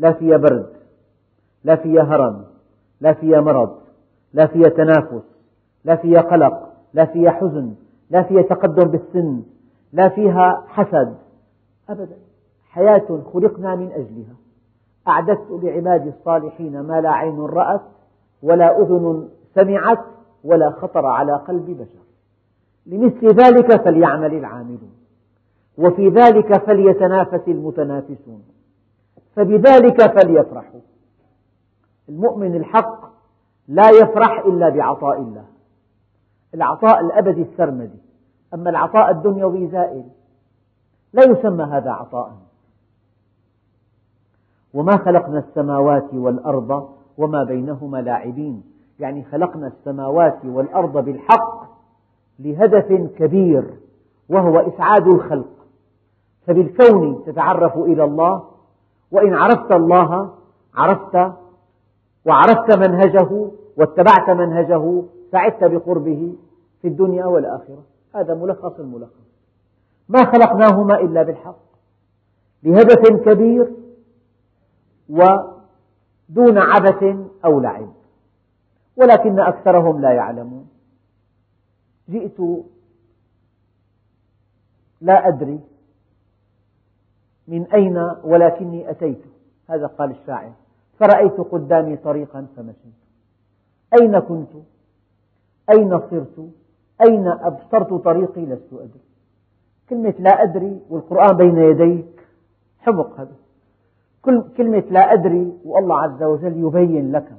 لا 0.00 0.12
فيها 0.12 0.36
برد 0.36 0.72
لا 1.64 1.76
فيها 1.76 2.02
هرم 2.02 2.44
لا 3.00 3.12
فيها 3.12 3.40
مرض 3.40 3.76
لا 4.32 4.46
فيها 4.46 4.68
تنافس 4.68 5.24
لا 5.84 5.96
فيها 5.96 6.20
قلق 6.20 6.72
لا 6.94 7.04
فيها 7.04 7.30
حزن 7.30 7.74
لا 8.10 8.22
فيها 8.22 8.42
تقدم 8.42 8.90
بالسن 8.90 9.42
لا 9.92 10.08
فيها 10.08 10.64
حسد. 10.68 11.14
أبدا. 11.88 12.16
حياة 12.70 13.22
خلقنا 13.32 13.76
من 13.76 13.92
أجلها. 13.92 14.34
أعددت 15.08 15.50
لعبادي 15.62 16.08
الصالحين 16.08 16.80
ما 16.80 17.00
لا 17.00 17.10
عين 17.10 17.40
رأت 17.40 17.80
ولا 18.42 18.82
أذن 18.82 19.28
سمعت 19.54 20.04
ولا 20.44 20.70
خطر 20.70 21.06
على 21.06 21.32
قلب 21.32 21.70
بشر. 21.70 22.00
لمثل 22.86 23.26
ذلك 23.26 23.82
فليعمل 23.84 24.34
العاملون 24.34 24.92
وفي 25.78 26.08
ذلك 26.08 26.64
فليتنافس 26.66 27.48
المتنافسون. 27.48 28.42
فبذلك 29.36 30.20
فليفرحوا. 30.20 30.80
المؤمن 32.08 32.56
الحق 32.56 33.10
لا 33.68 33.90
يفرح 33.90 34.44
إلا 34.46 34.68
بعطاء 34.68 35.18
الله. 35.18 35.44
العطاء 36.54 37.00
الأبدي 37.00 37.42
السرمدي. 37.42 37.98
أما 38.54 38.70
العطاء 38.70 39.10
الدنيوي 39.10 39.66
زائل. 39.66 40.04
لا 41.12 41.22
يسمى 41.22 41.64
هذا 41.64 41.90
عطاء. 41.90 42.32
وما 44.74 44.96
خلقنا 44.96 45.38
السماوات 45.38 46.14
والأرض 46.14 46.88
وما 47.18 47.44
بينهما 47.44 48.02
لاعبين. 48.02 48.62
يعني 49.00 49.24
خلقنا 49.24 49.66
السماوات 49.66 50.44
والأرض 50.44 51.04
بالحق 51.04 51.70
لهدف 52.38 52.92
كبير 53.16 53.64
وهو 54.28 54.58
إسعاد 54.58 55.08
الخلق. 55.08 55.66
فبالكون 56.46 57.24
تتعرف 57.26 57.78
إلى 57.78 58.04
الله 58.04 58.49
وإن 59.10 59.34
عرفت 59.34 59.72
الله 59.72 60.34
عرفت 60.74 61.32
وعرفت 62.24 62.78
منهجه 62.78 63.50
واتبعت 63.76 64.30
منهجه 64.30 65.02
سعدت 65.32 65.64
بقربه 65.64 66.34
في 66.82 66.88
الدنيا 66.88 67.26
والآخرة. 67.26 67.82
هذا 68.14 68.34
ملخص 68.34 68.80
الملخص 68.80 69.30
ما 70.08 70.24
خلقناهما 70.24 71.00
إلا 71.00 71.22
بالحق 71.22 71.58
لهدف 72.62 73.24
كبير 73.24 73.72
ودون 75.08 76.58
عبث 76.58 77.16
أو 77.44 77.60
لعب. 77.60 77.92
ولكن 78.96 79.40
أكثرهم 79.40 80.00
لا 80.00 80.12
يعلمون. 80.12 80.68
جئت 82.08 82.40
لا 85.00 85.28
أدري 85.28 85.60
من 87.50 87.66
أين 87.66 87.98
ولكني 88.24 88.90
أتيت؟ 88.90 89.22
هذا 89.70 89.86
قال 89.86 90.10
الشاعر. 90.10 90.52
فرأيت 90.98 91.40
قدامي 91.40 91.96
طريقا 91.96 92.46
فمشيت. 92.56 93.00
أين 94.00 94.18
كنت؟ 94.18 94.52
أين 95.70 96.00
صرت؟ 96.10 96.50
أين 97.06 97.28
أبصرت 97.28 97.92
طريقي؟ 97.92 98.46
لست 98.46 98.72
أدري. 98.72 99.00
كلمة 99.88 100.14
لا 100.18 100.42
أدري 100.42 100.80
والقرآن 100.90 101.36
بين 101.36 101.58
يديك 101.58 102.26
حمق 102.78 103.20
هذا. 103.20 103.36
كلمة 104.56 104.84
لا 104.90 105.12
أدري 105.12 105.52
والله 105.64 106.00
عز 106.00 106.22
وجل 106.22 106.56
يبين 106.56 107.12
لك 107.12 107.32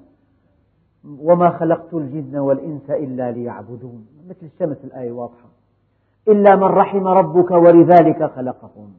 وما 1.19 1.49
خلقت 1.49 1.93
الجن 1.93 2.37
والإنس 2.37 2.89
إلا 2.89 3.31
ليعبدون. 3.31 4.07
مثل 4.29 4.45
الشمس 4.45 4.77
الآية 4.83 5.11
واضحة. 5.11 5.49
إلا 6.27 6.55
من 6.55 6.63
رحم 6.63 7.07
ربك 7.07 7.51
ولذلك 7.51 8.23
خلقهم. 8.23 8.93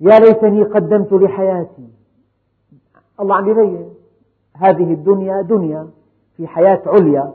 يا 0.00 0.18
ليتني 0.18 0.62
قدمت 0.62 1.12
لحياتي. 1.12 1.88
الله 3.20 3.36
عم 3.36 3.48
يبين 3.50 3.90
هذه 4.56 4.92
الدنيا 4.92 5.42
دنيا 5.42 5.88
في 6.36 6.46
حياة 6.46 6.82
عليا 6.86 7.32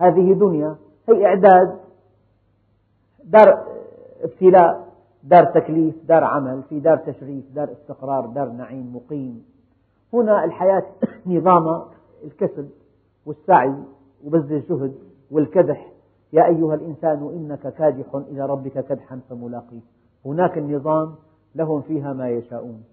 هذه 0.00 0.32
دنيا. 0.32 0.76
هي 1.08 1.26
إعداد 1.26 1.78
دار 3.24 3.64
ابتلاء 4.22 4.88
دار 5.22 5.44
تكليف 5.44 5.94
دار 6.04 6.24
عمل 6.24 6.62
في 6.68 6.80
دار 6.80 6.96
تشريف 6.96 7.44
دار 7.54 7.72
استقرار 7.72 8.26
دار 8.26 8.48
نعيم 8.48 8.96
مقيم. 8.96 9.44
هنا 10.12 10.44
الحياة 10.44 10.86
نظام 11.26 11.82
الكسب 12.24 12.68
والسعي 13.26 13.74
وبذل 14.24 14.56
الجهد 14.56 14.94
والكدح. 15.30 15.90
يا 16.32 16.46
أيها 16.46 16.74
الإنسان 16.74 17.30
إنك 17.36 17.74
كادح 17.74 18.14
إلى 18.14 18.46
ربك 18.46 18.84
كدحا 18.88 19.20
فملاقيه. 19.30 19.80
هناك 20.26 20.58
النظام 20.58 21.14
لهم 21.54 21.82
فيها 21.82 22.12
ما 22.12 22.28
يشاءون. 22.28 22.84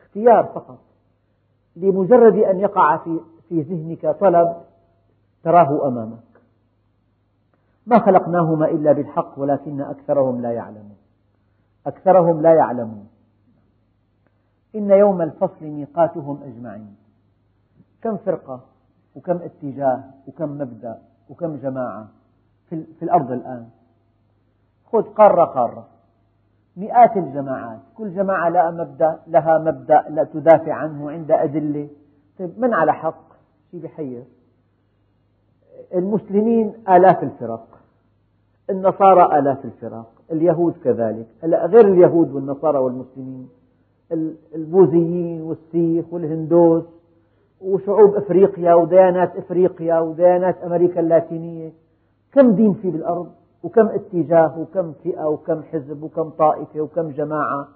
اختيار 0.00 0.44
فقط. 0.44 0.78
لمجرد 1.76 2.36
أن 2.36 2.60
يقع 2.60 2.96
في 2.96 3.20
في 3.48 3.60
ذهنك 3.60 4.06
طلب 4.20 4.56
تراه 5.42 5.88
أمامك. 5.88 6.18
ما 7.86 7.98
خلقناهما 7.98 8.68
إلا 8.68 8.92
بالحق 8.92 9.38
ولكن 9.38 9.80
أكثرهم 9.80 10.40
لا 10.40 10.52
يعلمون. 10.52 10.96
أكثرهم 11.86 12.42
لا 12.42 12.54
يعلمون. 12.54 13.08
إن 14.74 14.90
يوم 14.90 15.22
الفصل 15.22 15.64
ميقاتهم 15.64 16.42
أجمعين. 16.42 16.96
كم 18.02 18.16
فرقة 18.16 18.60
وكم 19.16 19.36
اتجاه 19.36 20.04
وكم 20.28 20.58
مبدأ 20.58 20.98
وكم 21.30 21.56
جماعة 21.56 22.08
في 22.68 23.02
الأرض 23.02 23.32
الآن؟ 23.32 23.68
خذ 24.92 25.02
قارة 25.02 25.44
قارة. 25.44 25.88
مئات 26.76 27.16
الجماعات. 27.16 27.78
كل 27.96 28.14
جماعة 28.14 28.48
لها 28.48 28.70
مبدأ 28.70 29.18
لها 29.26 29.58
مبدأ 29.58 30.04
لا 30.10 30.24
تدافع 30.24 30.72
عنه 30.72 31.10
عند 31.10 31.30
أدلة. 31.30 31.88
طيب 32.38 32.50
من 32.58 32.74
على 32.74 32.92
حق؟ 32.92 33.32
شيء 33.70 33.80
بحير. 33.80 34.22
المسلمين 35.94 36.72
آلاف 36.88 37.22
الفرق. 37.22 37.68
النصارى 38.70 39.38
آلاف 39.38 39.64
الفرق. 39.64 40.12
اليهود 40.32 40.74
كذلك. 40.84 41.26
غير 41.44 41.88
اليهود 41.88 42.32
والنصارى 42.32 42.78
والمسلمين. 42.78 43.48
البوذيين 44.54 45.42
والسيخ 45.42 46.04
والهندوس 46.12 46.84
وشعوب 47.60 48.14
إفريقيا 48.14 48.74
وديانات 48.74 49.36
إفريقيا 49.36 49.98
وديانات 49.98 50.56
أمريكا 50.64 51.00
اللاتينية. 51.00 51.72
كم 52.32 52.52
دين 52.52 52.72
في 52.72 52.90
بالأرض؟ 52.90 53.32
وكم 53.62 53.88
اتجاه 53.88 54.58
وكم 54.58 54.92
فئة 54.92 55.24
وكم 55.24 55.62
حزب 55.62 56.02
وكم 56.02 56.30
طائفة 56.30 56.80
وكم 56.80 57.10
جماعة 57.10 57.68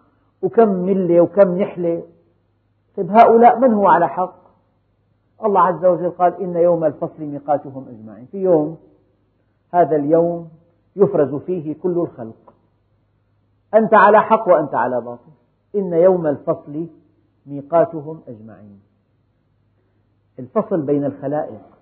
وكم 0.42 0.68
ملة 0.68 1.20
وكم 1.20 1.58
نحلة. 1.58 2.02
طيب 2.96 3.10
هؤلاء 3.10 3.58
من 3.58 3.74
هو 3.74 3.86
على 3.86 4.08
حق؟ 4.08 4.34
الله 5.44 5.60
عز 5.60 5.84
وجل 5.84 6.10
قال 6.10 6.42
إن 6.42 6.56
يوم 6.56 6.84
الفصل 6.84 7.22
ميقاتهم 7.22 7.88
أجمعين. 7.88 8.26
في 8.26 8.38
يوم 8.38 8.78
هذا 9.74 9.96
اليوم 9.96 10.48
يفرز 10.96 11.34
فيه 11.34 11.74
كل 11.82 11.98
الخلق. 11.98 12.54
أنت 13.74 13.94
على 13.94 14.20
حق 14.20 14.48
وأنت 14.48 14.74
على 14.74 15.00
باطل. 15.00 15.32
إن 15.74 15.92
يوم 15.92 16.26
الفصل 16.26 16.86
ميقاتهم 17.46 18.20
أجمعين. 18.28 18.80
الفصل 20.38 20.82
بين 20.82 21.04
الخلائق. 21.04 21.75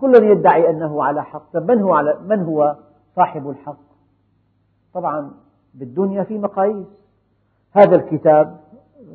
كل 0.00 0.24
يدعي 0.24 0.70
أنه 0.70 1.04
على 1.04 1.24
حق. 1.24 1.52
طب 1.52 1.70
من 1.70 1.82
هو, 1.82 1.92
على 1.92 2.18
من 2.20 2.42
هو 2.42 2.76
صاحب 3.16 3.50
الحق؟ 3.50 3.90
طبعا 4.94 5.30
بالدنيا 5.74 6.22
في 6.22 6.38
مقاييس. 6.38 6.86
هذا 7.72 7.96
الكتاب 7.96 8.60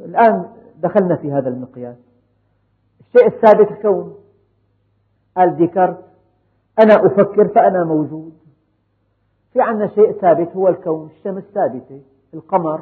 الآن 0.06 0.46
دخلنا 0.78 1.16
في 1.16 1.32
هذا 1.32 1.50
المقياس. 1.50 1.98
الشيء 3.00 3.28
الثابت 3.28 3.72
الكون. 3.72 4.16
قال 5.38 5.56
ديكارت 5.56 6.06
أنا 6.80 7.06
أفكر 7.06 7.48
فأنا 7.48 7.84
موجود. 7.84 8.34
في 9.54 9.62
عندنا 9.62 9.88
شيء 9.88 10.12
ثابت 10.12 10.56
هو 10.56 10.68
الكون 10.68 11.10
الشمس 11.18 11.44
ثابتة. 11.44 12.02
القمر 12.34 12.82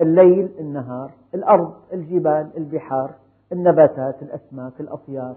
الليل 0.00 0.50
النهار 0.58 1.10
الأرض 1.34 1.74
الجبال 1.92 2.50
البحار 2.56 3.10
النباتات 3.52 4.22
الأسماك 4.22 4.80
الأطيار. 4.80 5.36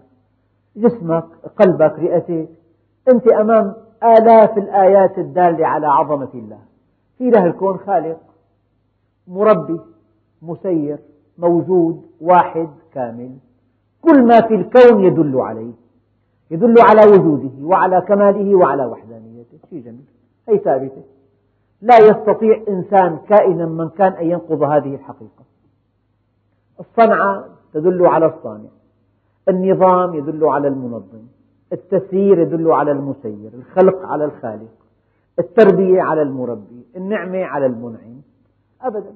جسمك 0.75 1.25
قلبك 1.57 1.99
رئتك 1.99 2.49
أنت 3.13 3.27
أمام 3.27 3.73
آلاف 4.03 4.57
الآيات 4.57 5.17
الدالة 5.17 5.67
على 5.67 5.87
عظمة 5.87 6.29
الله. 6.33 6.59
في 7.17 7.29
له 7.29 7.45
الكون 7.45 7.77
خالق 7.77 8.19
مربي 9.27 9.79
مسير 10.41 10.99
موجود 11.37 12.01
واحد 12.21 12.69
كامل. 12.93 13.35
كل 14.01 14.27
ما 14.27 14.41
في 14.41 14.55
الكون 14.55 15.03
يدل 15.03 15.39
عليه. 15.39 15.71
يدل 16.51 16.75
على 16.79 17.11
وجوده 17.11 17.51
وعلى 17.61 18.01
كماله 18.01 18.55
وعلى 18.55 18.85
وحدانيته. 18.85 19.57
شيء 19.69 19.83
جميل. 19.83 20.05
هي 20.49 20.57
ثابتة. 20.57 21.03
لا 21.81 21.97
يستطيع 21.97 22.63
إنسان 22.67 23.17
كائنا 23.29 23.65
من 23.65 23.89
كان 23.89 24.13
أن 24.13 24.25
ينقض 24.25 24.63
هذه 24.63 24.95
الحقيقة. 24.95 25.43
الصنعة 26.79 27.45
تدل 27.73 28.05
على 28.05 28.25
الصانع. 28.25 28.69
النظام 29.49 30.15
يدل 30.15 30.45
على 30.45 30.67
المنظم 30.67 31.21
التسيير 31.73 32.39
يدل 32.39 32.71
على 32.71 32.91
المسير 32.91 33.51
الخلق 33.53 34.05
على 34.05 34.25
الخالق 34.25 34.71
التربية 35.39 36.01
على 36.01 36.21
المربي 36.21 36.85
النعمة 36.95 37.45
على 37.45 37.65
المنعم. 37.65 38.21
أبدا. 38.81 39.13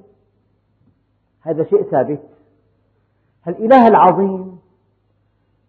هذا 1.41 1.63
شيء 1.63 1.83
ثابت. 1.83 2.21
الإله 3.47 3.87
العظيم 3.87 4.57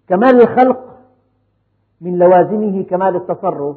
كمال 0.09 0.43
الخلق 0.43 0.99
من 2.01 2.19
لوازمه 2.19 2.83
كمال 2.83 3.17
التصرف 3.17 3.77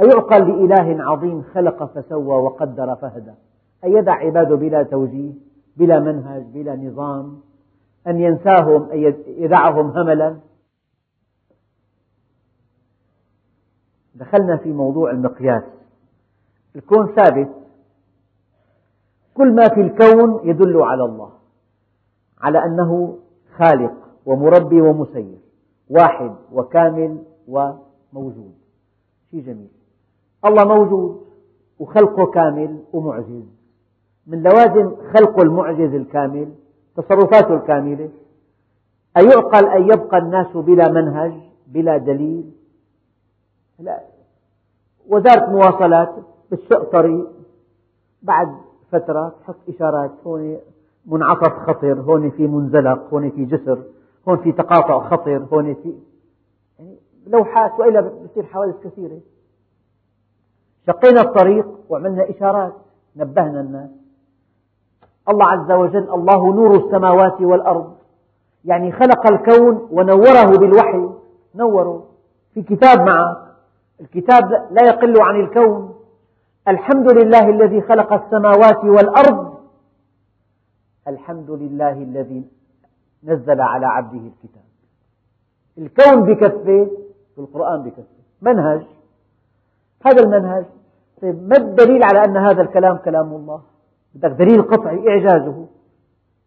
أيعقل 0.00 0.48
لإله 0.48 1.04
عظيم 1.04 1.42
خلق 1.42 1.84
فسوى 1.84 2.42
وقدر 2.42 2.94
فهدى. 2.94 3.32
أن 3.84 3.92
يدع 3.92 4.12
عباده 4.12 4.56
بلا 4.56 4.82
توجيه 4.82 5.32
بلا 5.76 6.00
منهج 6.00 6.42
بلا 6.42 6.76
نظام. 6.76 7.40
أن 8.06 8.20
ينساهم 8.20 8.90
أن 8.90 9.14
يدعهم 9.26 9.90
هملا. 9.90 10.36
دخلنا 14.14 14.56
في 14.56 14.72
موضوع 14.72 15.10
المقياس. 15.10 15.62
الكون 16.76 17.14
ثابت. 17.14 17.48
كل 19.34 19.54
ما 19.54 19.68
في 19.68 19.80
الكون 19.80 20.48
يدل 20.48 20.82
على 20.82 21.04
الله 21.04 21.32
على 22.38 22.64
أنه 22.64 23.18
خالق 23.58 23.92
ومربي 24.26 24.80
ومسير 24.80 25.38
واحد 25.90 26.36
وكامل 26.52 27.22
وموجود. 27.48 28.54
شيء 29.30 29.40
جميل. 29.40 29.68
الله 30.44 30.64
موجود 30.64 31.26
وخلقه 31.78 32.26
كامل 32.26 32.84
ومعجز. 32.92 33.44
من 34.26 34.42
لوازم 34.42 34.96
خلقه 34.96 35.42
المعجز 35.42 35.94
الكامل 35.94 36.54
تصرفاته 36.96 37.54
الكاملة. 37.54 38.10
أيعقل 39.16 39.66
أن 39.66 39.82
يبقى 39.82 40.18
الناس 40.18 40.56
بلا 40.56 40.88
منهج 40.88 41.32
بلا 41.66 41.96
دليل؟ 41.96 42.50
لا. 43.78 44.00
وزارة 45.08 45.50
مواصلات 45.50 46.14
بتشق 46.52 46.92
طريق. 46.92 47.26
بعد 48.22 48.48
فترة 48.92 49.34
تحط 49.40 49.56
إشارات 49.68 50.10
هون 50.26 50.58
منعطف 51.06 51.52
خطر 51.52 52.00
هون 52.00 52.30
في 52.30 52.46
منزلق 52.46 53.14
هون 53.14 53.30
في 53.30 53.44
جسر 53.44 53.82
هون 54.28 54.36
في 54.36 54.52
تقاطع 54.52 55.08
خطر 55.08 55.46
هون 55.52 55.74
في 55.74 55.94
يعني 56.78 56.96
لوحات 57.26 57.80
وإلا 57.80 58.00
بتصير 58.00 58.46
حوادث 58.46 58.74
كثيرة. 58.84 59.20
شقينا 60.86 61.20
الطريق 61.20 61.66
وعملنا 61.88 62.30
إشارات 62.30 62.72
نبهنا 63.16 63.60
الناس. 63.60 63.90
الله 65.28 65.46
عز 65.46 65.72
وجل 65.72 66.10
الله 66.14 66.54
نور 66.54 66.76
السماوات 66.76 67.40
والأرض. 67.40 67.96
يعني 68.64 68.92
خلق 68.92 69.32
الكون 69.32 69.88
ونوره 69.90 70.58
بالوحي. 70.58 71.10
نوره. 71.54 72.04
في 72.54 72.62
كتاب 72.62 73.06
معك. 73.06 73.36
الكتاب 74.00 74.66
لا 74.70 74.86
يقل 74.86 75.20
عن 75.20 75.40
الكون. 75.40 75.94
الحمد 76.68 77.12
لله 77.12 77.48
الذي 77.48 77.80
خلق 77.80 78.12
السماوات 78.12 78.84
والأرض. 78.84 79.54
الحمد 81.08 81.50
لله 81.50 81.92
الذي 81.92 82.44
نزل 83.24 83.60
على 83.60 83.86
عبده 83.86 84.18
الكتاب. 84.18 84.66
الكون 85.78 86.24
بكفه 86.24 86.90
والقرآن 87.36 87.82
بكفه. 87.82 88.16
منهج. 88.42 88.82
هذا 90.06 90.22
المنهج. 90.22 90.64
طيب 91.22 91.48
ما 91.48 91.56
الدليل 91.56 92.02
على 92.02 92.24
أن 92.24 92.36
هذا 92.36 92.62
الكلام 92.62 92.96
كلام 92.96 93.32
الله؟ 93.32 93.60
بدك 94.16 94.30
دليل 94.30 94.62
قطعي 94.62 95.08
إعجازه. 95.08 95.66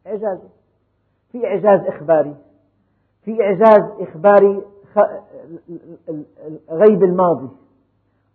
إعجازه. 0.08 0.50
في 1.32 1.48
إعجاز 1.48 1.88
إخباري. 1.88 2.36
في 3.24 3.42
إعجاز 3.44 3.92
إخباري 4.00 4.62
غيب 6.72 7.04
الماضي 7.04 7.50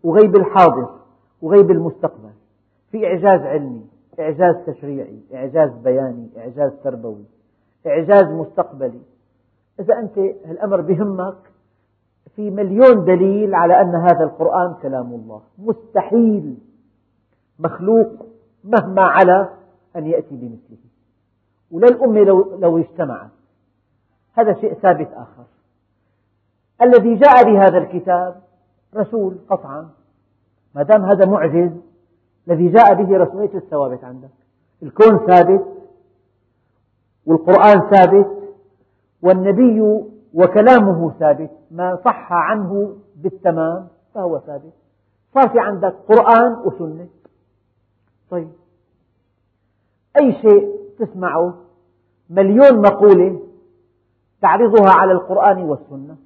وغيب 0.04 0.36
الحاضر 0.36 0.88
وغيب 1.42 1.70
المستقبل. 1.70 2.30
في 2.90 3.06
إعجاز 3.06 3.40
علمي 3.40 3.86
إعجاز 4.20 4.54
تشريعي 4.66 5.20
إعجاز 5.34 5.70
بياني 5.70 6.28
إعجاز 6.36 6.72
تربوي 6.84 7.24
إعجاز 7.86 8.24
مستقبلي. 8.24 9.00
إذا 9.80 9.98
أنت 9.98 10.18
الأمر 10.18 10.80
بهمك 10.80 11.36
في 12.36 12.50
مليون 12.50 13.04
دليل 13.04 13.54
على 13.54 13.80
أن 13.80 13.94
هذا 13.94 14.24
القرآن 14.24 14.74
كلام 14.82 15.12
الله. 15.12 15.40
مستحيل. 15.58 16.58
مخلوق. 17.58 18.26
مهما 18.64 19.02
علا 19.02 19.48
أن 19.96 20.06
يأتي 20.06 20.36
بمثله. 20.36 20.78
وللأمة 21.70 22.20
لو, 22.20 22.56
لو 22.58 22.78
اجتمعت. 22.78 23.30
هذا 24.34 24.54
شيء 24.60 24.74
ثابت 24.74 25.08
آخر. 25.12 25.44
الذي 26.82 27.14
جاء 27.14 27.44
بهذا 27.44 27.78
الكتاب 27.78 28.42
رسول 28.96 29.38
قطعا. 29.50 29.88
ما 30.74 30.82
دام 30.82 31.04
هذا 31.04 31.26
معجز 31.26 31.70
الذي 32.48 32.68
جاء 32.68 32.94
به 32.94 33.16
رسول 33.16 33.40
إيش 33.42 33.54
الثوابت 33.54 34.04
عندك؟ 34.04 34.30
الكون 34.82 35.26
ثابت 35.26 35.64
والقرآن 37.26 37.90
ثابت 37.90 38.30
والنبي 39.22 39.80
وكلامه 40.34 41.12
ثابت. 41.18 41.50
ما 41.70 41.98
صح 42.04 42.32
عنه 42.32 42.96
بالتمام 43.16 43.88
فهو 44.14 44.38
ثابت. 44.38 44.72
صار 45.34 45.48
في 45.48 45.60
عندك 45.60 45.94
قرآن 46.08 46.52
وسنة. 46.64 47.08
طيب. 48.34 48.48
أي 50.20 50.32
شيء 50.32 50.78
تسمعه؟ 50.98 51.54
مليون 52.30 52.80
مقولة 52.80 53.40
تعرضها 54.40 54.90
على 54.90 55.12
القرآن 55.12 55.62
والسنة. 55.62 56.16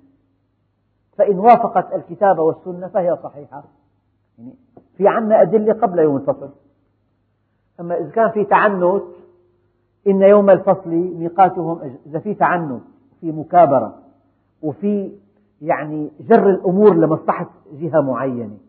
فإن 1.18 1.38
وافقت 1.38 1.94
الكتاب 1.94 2.38
والسنة 2.38 2.88
فهي 2.88 3.18
صحيحة. 3.22 3.64
يعني 4.38 4.54
في 4.96 5.08
عنا 5.08 5.42
أدلة 5.42 5.72
قبل 5.72 5.98
يوم 5.98 6.16
الفصل. 6.16 6.50
أما 7.80 7.98
إذا 7.98 8.10
كان 8.10 8.30
في 8.30 8.44
تعنت 8.44 9.02
إن 10.06 10.22
يوم 10.22 10.50
الفصل 10.50 10.90
ميقاتهم 10.90 11.98
إذا 12.06 12.18
في 12.18 12.34
تعنت 12.34 12.82
في 13.20 13.32
مكابرة 13.32 13.98
وفي 14.62 15.12
يعني 15.60 16.10
جر 16.20 16.50
الأمور 16.50 16.94
لمصلحة 16.94 17.50
جهة 17.72 18.00
معينة. 18.00 18.67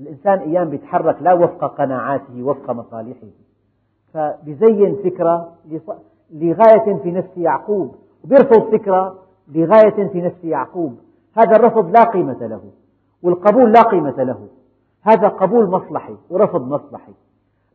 الإنسان 0.00 0.38
أيام 0.38 0.74
يتحرك 0.74 1.16
لا 1.20 1.32
وفق 1.32 1.64
قناعاته 1.64 2.42
وفق 2.42 2.70
مصالحه. 2.70 3.26
فبزين 4.14 4.96
فكرة 5.04 5.52
لغاية 6.30 6.98
في 7.02 7.10
نفس 7.10 7.36
يعقوب 7.36 7.94
وبيرفض 8.24 8.72
فكرة 8.72 9.18
لغاية 9.54 10.08
في 10.08 10.20
نفس 10.20 10.44
يعقوب. 10.44 10.98
هذا 11.36 11.56
الرفض 11.56 11.90
لا 11.90 12.04
قيمة 12.04 12.46
له 12.46 12.60
والقبول 13.22 13.72
لا 13.72 13.82
قيمة 13.82 14.22
له. 14.22 14.48
هذا 15.02 15.28
قبول 15.28 15.70
مصلحي 15.70 16.16
ورفض 16.30 16.68
مصلحي. 16.68 17.12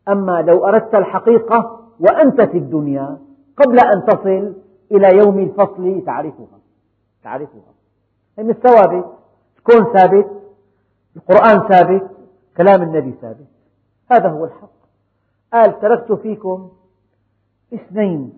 أما 0.10 0.42
لو 0.42 0.66
أردت 0.66 0.96
الحقيقة 0.96 1.80
وأنت 2.00 2.42
في 2.42 2.58
الدنيا 2.58 3.18
قبل 3.58 3.80
أن 3.80 4.06
تصل 4.06 4.54
إلى 4.92 5.18
يوم 5.18 5.40
الفصل 5.40 6.02
تعرفها 6.06 6.60
تعرفها. 7.24 7.74
هي 8.40 8.44
مش 8.44 8.56
ثوابت 8.56 9.06
الكون 9.58 9.94
ثابت 9.94 10.28
القرآن 11.16 11.68
ثابت 11.68 12.13
كلام 12.58 12.82
النبي 12.82 13.12
ثابت. 13.12 13.48
هذا 14.12 14.30
هو 14.30 14.46
الحق. 14.46 14.70
قال 15.54 15.80
تركت 15.80 16.12
فيكم 16.12 16.72
اثنين 17.74 18.34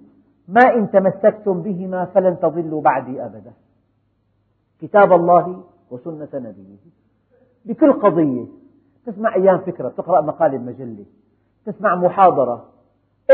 ما 0.48 0.62
إن 0.62 0.92
تمسكتم 0.92 1.62
بهما 1.62 2.06
فلن 2.06 2.40
تضلوا 2.40 2.82
بعدي 2.82 3.26
أبدا. 3.26 3.54
كتاب 4.82 5.14
الله 5.14 5.64
وسنة 5.92 6.30
نبيه. 6.34 6.78
بكل 7.66 7.94
قضية 7.94 8.46
تسمع 9.06 9.36
أيام 9.36 9.58
فكرة 9.58 9.90
تقرأ 9.90 10.22
مقالة 10.22 10.58
بمجلة 10.58 11.06
تسمع 11.66 11.96
محاضرة 11.96 12.66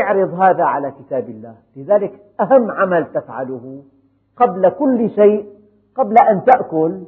اعرض 0.01 0.33
هذا 0.33 0.63
على 0.63 0.91
كتاب 0.91 1.29
الله. 1.29 1.55
لذلك 1.75 2.19
أهم 2.39 2.71
عمل 2.71 3.13
تفعله 3.13 3.83
قبل 4.37 4.69
كل 4.69 5.09
شيء 5.09 5.53
قبل 5.95 6.15
أن 6.29 6.45
تأكل 6.45 7.03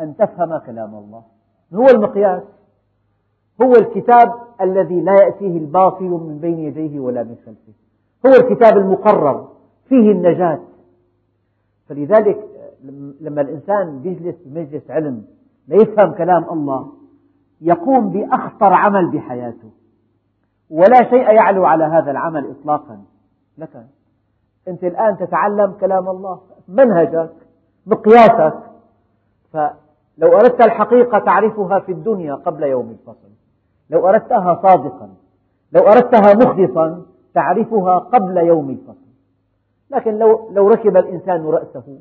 أن 0.00 0.16
تفهم 0.16 0.58
كلام 0.58 0.94
الله. 0.94 1.22
هو 1.74 1.86
المقياس. 1.86 2.42
هو 3.62 3.72
الكتاب 3.72 4.34
الذي 4.60 5.00
لا 5.00 5.12
يأتيه 5.12 5.58
الباطل 5.58 6.04
من 6.04 6.38
بين 6.38 6.58
يديه 6.58 7.00
ولا 7.00 7.22
من 7.22 7.36
خلفه. 7.46 7.72
هو 8.26 8.30
الكتاب 8.30 8.78
المقرر 8.78 9.48
فيه 9.88 10.12
النجاة. 10.12 10.60
فلذلك 11.88 12.48
لما 13.20 13.40
الإنسان 13.40 14.00
يجلس 14.04 14.36
بمجلس 14.44 14.90
علم 14.90 15.24
ليفهم 15.68 16.12
كلام 16.12 16.44
الله 16.50 16.92
يقوم 17.60 18.10
بأخطر 18.10 18.72
عمل 18.72 19.10
بحياته. 19.10 19.70
ولا 20.70 21.10
شيء 21.10 21.30
يعلو 21.30 21.64
على 21.64 21.84
هذا 21.84 22.10
العمل 22.10 22.50
إطلاقا. 22.50 23.02
لك 23.58 23.86
أنت 24.68 24.84
الآن 24.84 25.16
تتعلم 25.16 25.72
كلام 25.80 26.08
الله 26.08 26.40
منهجك 26.68 27.32
مقياسك. 27.86 28.58
فلو 29.52 30.32
أردت 30.32 30.64
الحقيقة 30.64 31.18
تعرفها 31.18 31.78
في 31.80 31.92
الدنيا 31.92 32.34
قبل 32.34 32.62
يوم 32.62 32.90
الفصل. 32.90 33.28
لو 33.92 34.08
أردتها 34.08 34.60
صادقا 34.62 35.08
لو 35.72 35.82
أردتها 35.82 36.34
مخلصا 36.34 37.02
تعرفها 37.34 37.98
قبل 37.98 38.36
يوم 38.36 38.70
الفصل. 38.70 39.12
لكن 39.90 40.18
لو, 40.18 40.50
لو 40.52 40.68
ركب 40.68 40.96
الإنسان 40.96 41.46
رأسه 41.46 41.98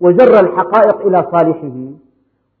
وجر 0.00 0.40
الحقائق 0.40 1.06
إلى 1.06 1.26
صالحه 1.32 1.90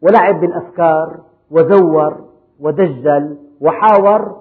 ولعب 0.02 0.40
بالأفكار 0.40 1.20
وزور 1.50 2.24
ودجل 2.60 3.38
وحاور 3.60 4.36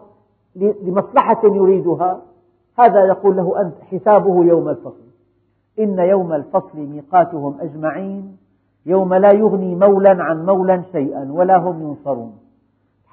لمصلحة 0.55 1.41
يريدها 1.43 2.21
هذا 2.79 3.05
يقول 3.05 3.35
له 3.35 3.61
أنت 3.61 3.75
حسابه 3.91 4.45
يوم 4.45 4.69
الفصل. 4.69 5.03
إن 5.79 5.99
يوم 5.99 6.33
الفصل 6.33 6.77
ميقاتهم 6.77 7.57
أجمعين 7.61 8.37
يوم 8.85 9.13
لا 9.13 9.31
يغني 9.31 9.75
مولا 9.75 10.23
عن 10.23 10.45
مولا 10.45 10.83
شيئا 10.91 11.27
ولا 11.31 11.57
هم 11.57 11.81
ينصرون. 11.81 12.42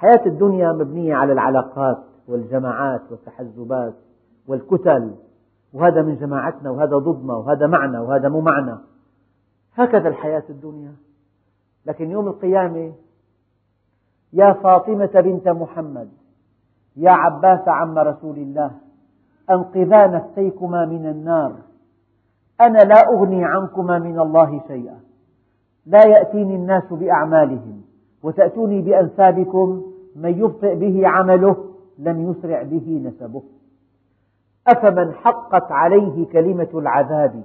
حياة 0.01 0.27
الدنيا 0.27 0.73
مبنية 0.73 1.15
على 1.15 1.33
العلاقات 1.33 1.99
والجماعات 2.29 3.01
والتحزبات 3.11 3.95
والكتل. 4.49 5.15
وهذا 5.73 6.03
من 6.03 6.17
جماعتنا 6.17 6.71
وهذا 6.71 6.97
ضدنا 6.97 7.35
وهذا 7.35 7.67
معنا 7.67 8.01
وهذا 8.01 8.29
مو 8.29 8.41
معنا. 8.41 8.81
هكذا 9.75 10.09
الحياة 10.09 10.43
الدنيا. 10.51 10.93
لكن 11.87 12.11
يوم 12.11 12.29
القيامة 12.29 12.93
يا 14.33 14.53
فاطمة 14.53 15.11
بنت 15.15 15.49
محمد 15.49 16.09
يا 16.97 17.11
عباس 17.11 17.69
عم 17.69 17.99
رسول 17.99 18.37
الله 18.37 18.71
أنقذا 19.51 20.07
نفسيكما 20.07 20.87
من 20.87 21.07
النار. 21.07 21.53
أنا 22.61 22.79
لا 22.79 23.01
أغني 23.15 23.45
عنكما 23.45 23.99
من 23.99 24.21
الله 24.21 24.61
شيئا. 24.69 25.01
لا 25.87 26.07
يأتيني 26.07 26.57
الناس 26.57 26.93
بأعمالهم 26.93 27.83
وتأتوني 28.23 28.83
بأنسابكم 28.83 29.90
من 30.17 30.39
يبطئ 30.39 30.75
به 30.75 31.09
عمله 31.09 31.57
لم 31.99 32.31
يسرع 32.31 32.63
به 32.63 33.03
نسبه. 33.05 33.43
أفمن 34.69 35.13
حقت 35.13 35.73
عليه 35.73 36.27
كلمة 36.27 36.69
العذاب؟ 36.75 37.45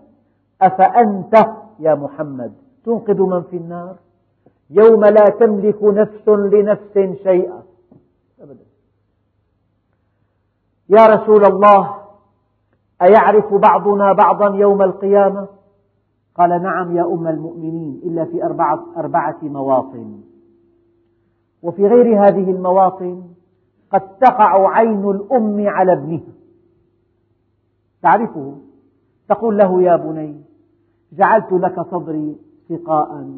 أفأنت 0.62 1.36
يا 1.80 1.96
محمد؟ 1.96 2.54
تنقذ 2.86 3.22
من 3.22 3.42
في 3.42 3.58
النار. 3.58 3.96
يوم 4.70 5.06
لا 5.06 5.26
تملك 5.40 5.84
نفس 5.84 6.28
لنفس 6.28 6.94
شيئا. 7.24 7.64
أبدا. 8.42 8.66
يا 10.90 11.06
رسول 11.06 11.46
الله 11.46 11.96
أيعرف 13.02 13.54
بعضنا 13.54 14.14
بعضا 14.14 14.56
يوم 14.56 14.82
القيامة؟ 14.82 15.48
قال 16.36 16.64
نعم 16.64 16.98
يا 16.98 17.04
أم 17.04 17.28
المؤمنين 17.28 18.02
إلا 18.04 18.26
في 18.26 18.44
أربعة, 18.44 18.86
أربعة 18.98 19.38
مواطن. 19.42 20.22
وفي 21.66 21.88
غير 21.88 22.28
هذه 22.28 22.52
المواطن 22.52 23.24
قد 23.92 24.18
تقع 24.18 24.70
عين 24.70 25.10
الأم 25.10 25.68
على 25.68 25.94
ابنها 25.94 26.34
تعرفه؟ 28.02 28.58
تقول 29.30 29.58
له 29.58 29.82
يا 29.82 29.96
بني 29.96 30.42
جعلت 31.14 31.52
لك 31.52 31.82
صدري 31.82 32.38
سقاء 32.70 33.30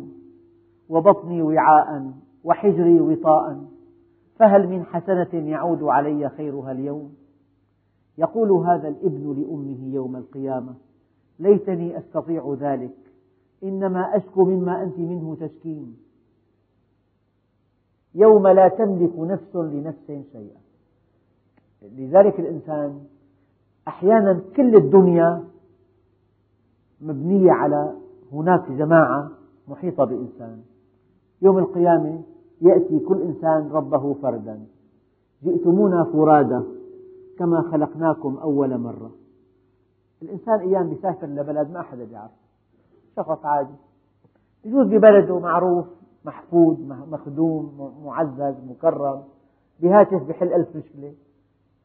وبطني 0.89 1.41
وعاء 1.41 2.11
وحجري 2.43 2.99
وطاء 2.99 3.63
فهل 4.35 4.67
من 4.67 4.85
حسنة 4.85 5.49
يعود 5.49 5.83
علي 5.83 6.29
خيرها 6.29 6.71
اليوم؟ 6.71 7.13
يقول 8.17 8.51
هذا 8.51 8.87
الابن 8.87 9.41
لأمه 9.41 9.93
يوم 9.93 10.15
القيامة 10.15 10.73
ليتني 11.39 11.97
أستطيع 11.97 12.55
ذلك 12.59 12.97
إنما 13.63 14.15
أشكو 14.17 14.45
مما 14.45 14.83
أنت 14.83 14.99
منه 14.99 15.35
تشكين. 15.39 16.06
يوم 18.15 18.47
لا 18.47 18.67
تملك 18.67 19.19
نفس 19.19 19.55
لنفس 19.55 20.07
شيئا. 20.07 20.57
لذلك 21.81 22.39
الإنسان 22.39 22.99
أحيانا 23.87 24.41
كل 24.55 24.75
الدنيا 24.75 25.43
مبنية 27.01 27.51
على 27.51 27.93
هناك 28.33 28.71
جماعة 28.71 29.29
محيطة 29.67 30.05
بإنسان. 30.05 30.61
يوم 31.41 31.57
القيامة 31.57 32.21
يأتي 32.61 32.99
كل 32.99 33.21
إنسان 33.21 33.69
ربه 33.71 34.13
فردا. 34.13 34.65
جئتمونا 35.43 36.03
فرادى 36.03 36.59
كما 37.39 37.61
خلقناكم 37.61 38.37
أول 38.37 38.77
مرة. 38.77 39.11
الإنسان 40.21 40.59
أيام 40.59 40.89
بيسافر 40.89 41.27
لبلد 41.27 41.71
ما 41.71 41.79
أحد 41.79 41.99
يعرف 41.99 42.31
شخص 43.15 43.45
عادي. 43.45 43.73
يجوز 44.65 44.87
ببلده 44.87 45.39
معروف. 45.39 45.85
محفوظ 46.27 46.77
مخدوم 47.11 47.93
معزز 48.05 48.55
مكرم. 48.69 49.23
بهاتف 49.79 50.23
بحل 50.23 50.53
ألف 50.53 50.75
مشكلة. 50.75 51.13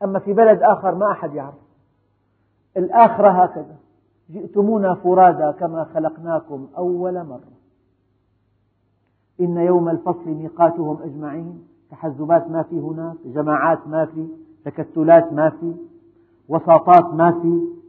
أما 0.05 0.19
في 0.19 0.33
بلد 0.33 0.63
آخر 0.63 0.95
ما 0.95 1.11
أحد 1.11 1.35
يعرف. 1.35 1.55
الآخرة 2.77 3.29
هكذا. 3.29 3.77
جئتمونا 4.31 4.95
فرادى 4.95 5.59
كما 5.59 5.85
خلقناكم 5.85 6.69
أول 6.77 7.15
مرة. 7.15 7.53
إن 9.41 9.57
يوم 9.57 9.89
الفصل 9.89 10.31
ميقاتهم 10.31 11.03
أجمعين. 11.03 11.69
تحزبات 11.91 12.51
ما 12.51 12.63
في 12.63 12.81
هناك. 12.81 13.17
جماعات 13.25 13.89
ما 13.89 14.07
في. 14.07 14.29
تكتلات 14.65 15.33
ما 15.33 15.51
في. 15.51 15.75
وساطات 16.49 17.15
ما 17.15 17.41
في. 17.43 17.82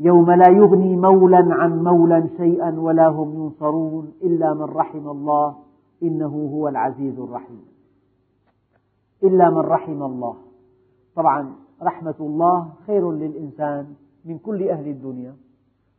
يوم 0.00 0.30
لا 0.30 0.48
يغني 0.48 0.96
مولا 0.96 1.54
عن 1.54 1.84
مولا 1.84 2.28
شيئا 2.36 2.80
ولا 2.80 3.08
هم 3.08 3.34
ينصرون 3.34 4.12
إلا 4.22 4.54
من 4.54 4.62
رحم 4.62 5.08
الله 5.08 5.56
إنه 6.02 6.50
هو 6.54 6.68
العزيز 6.68 7.18
الرحيم. 7.18 7.64
إلا 9.24 9.50
من 9.50 9.58
رحم 9.58 10.02
الله. 10.02 10.36
طبعا 11.16 11.54
رحمة 11.82 12.14
الله 12.20 12.72
خير 12.86 13.12
للإنسان 13.12 13.94
من 14.24 14.38
كل 14.38 14.68
أهل 14.68 14.88
الدنيا 14.88 15.36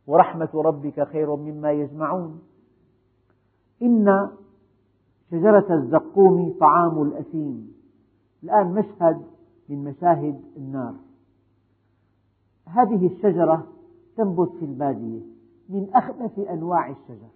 ورحمة 0.06 0.48
ربك 0.54 1.08
خير 1.08 1.36
مما 1.36 1.72
يجمعون. 1.72 2.38
إن 3.82 4.28
شجرة 5.30 5.74
الزقوم 5.74 6.54
طعام 6.60 7.02
الأثيم. 7.02 7.74
الآن 8.44 8.74
مشهد 8.74 9.22
من 9.68 9.84
مشاهد 9.84 10.40
النار. 10.56 10.94
هذه 12.66 13.06
الشجرة 13.06 13.66
تنبت 14.16 14.50
في 14.58 14.64
البادية 14.64 15.20
من 15.68 15.88
أخبث 15.94 16.38
أنواع 16.38 16.90
الشجر. 16.90 17.28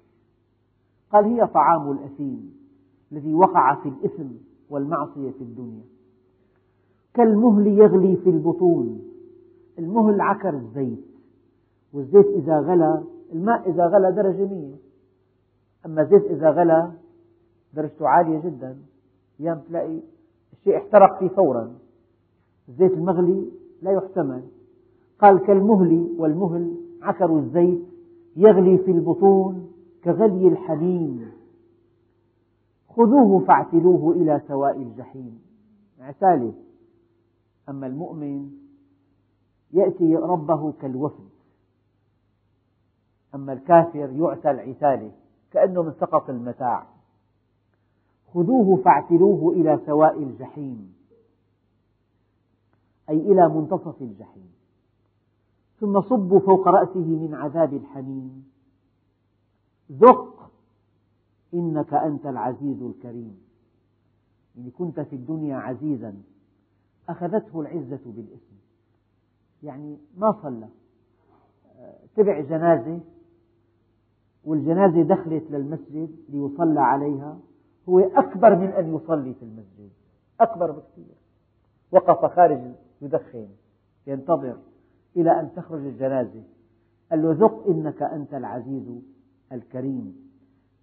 قال 1.12 1.24
هي 1.24 1.46
طعام 1.46 1.92
الأثيم 1.92 2.54
الذي 3.12 3.34
وقع 3.34 3.74
في 3.74 3.88
الإثم 3.88 4.28
والمعصية 4.70 5.30
في 5.30 5.40
الدنيا. 5.40 5.84
كالمهل 7.14 7.66
يغلي 7.66 8.16
في 8.16 8.30
البطون. 8.30 9.02
المهل 9.78 10.20
عكر 10.20 10.54
الزيت. 10.54 11.04
والزيت 11.92 12.26
إذا 12.26 12.60
غلى 12.60 13.04
الماء 13.32 13.70
إذا 13.70 13.86
غلى 13.86 14.12
درجة 14.12 14.46
مية. 14.46 14.74
أما 15.86 16.02
الزيت 16.02 16.24
إذا 16.24 16.50
غلى 16.50 16.92
درجته 17.74 18.08
عالية 18.08 18.40
جدا. 18.40 18.76
أيام 19.40 19.60
تلاقي 19.68 20.00
الشيء 20.52 20.76
احترق 20.76 21.18
فيه 21.18 21.28
فورا. 21.28 21.74
الزيت 22.68 22.92
المغلي 22.92 23.50
لا 23.82 23.90
يحتمل. 23.92 24.42
قال 25.18 25.46
كالمهل 25.46 26.14
والمهل 26.18 26.76
عكر 27.02 27.38
الزيت 27.38 27.82
يغلي 28.36 28.78
في 28.78 28.90
البطون 28.90 29.72
كغلي 30.04 30.48
الحميم 30.48 31.32
خذوه 32.88 33.44
فاعتلوه 33.44 34.12
إلى 34.12 34.42
سواء 34.48 34.82
الجحيم. 34.82 35.42
عتاله 36.00 36.52
أما 37.68 37.86
المؤمن 37.86 38.50
يأتي 39.72 40.16
ربه 40.16 40.72
كالوفد. 40.72 41.28
أما 43.34 43.52
الكافر 43.52 44.10
يعتل 44.10 44.60
عتاله 44.60 45.12
كأنه 45.50 45.82
من 45.82 45.92
سقط 45.92 46.30
المتاع. 46.30 46.86
خذوه 48.34 48.82
فاعتلوه 48.82 49.52
إلى 49.52 49.80
سواء 49.86 50.22
الجحيم. 50.22 50.94
أي 53.10 53.16
إلى 53.16 53.48
منتصف 53.48 54.02
الجحيم. 54.02 54.57
ثم 55.80 56.00
صبوا 56.00 56.40
فوق 56.40 56.68
رأسه 56.68 57.06
من 57.06 57.34
عذاب 57.34 57.74
الحميم 57.74 58.44
ذق 59.92 60.50
إنك 61.54 61.94
أنت 61.94 62.26
العزيز 62.26 62.82
الكريم. 62.82 63.40
يعني 64.56 64.70
كنت 64.70 65.00
في 65.00 65.16
الدنيا 65.16 65.56
عزيزا 65.56 66.14
أخذته 67.08 67.60
العزة 67.60 68.00
بالإثم. 68.06 68.54
يعني 69.62 69.98
ما 70.16 70.32
صلى. 70.42 70.68
تبع 72.16 72.40
جنازة 72.40 73.00
والجنازة 74.44 75.02
دخلت 75.02 75.50
للمسجد 75.50 76.16
ليصلى 76.28 76.80
عليها. 76.80 77.38
هو 77.88 77.98
أكبر 77.98 78.56
من 78.56 78.66
أن 78.66 78.94
يصلي 78.94 79.34
في 79.34 79.42
المسجد. 79.42 79.90
أكبر 80.40 80.70
بكثير. 80.70 81.14
وقف 81.92 82.34
خارج 82.34 82.60
يدخن 83.02 83.48
ينتظر. 84.06 84.56
إلى 85.16 85.40
أن 85.40 85.48
تخرج 85.56 85.80
الجنازة. 85.86 86.42
قال 87.10 87.22
له 87.22 87.32
ذق 87.32 87.66
إنك 87.68 88.02
أنت 88.02 88.34
العزيز 88.34 89.02
الكريم. 89.52 90.16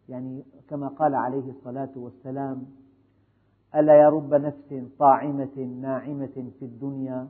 يعني 0.10 0.44
كما 0.70 0.88
قال 0.88 1.16
عليه 1.16 1.50
الصلاة 1.50 1.90
والسلام 1.96 2.66
ألا 3.76 3.94
يا 3.94 4.10
رب 4.10 4.34
نفس 4.34 4.76
طاعمة 5.00 5.78
ناعمة 5.82 6.52
في 6.60 6.66
الدنيا 6.66 7.28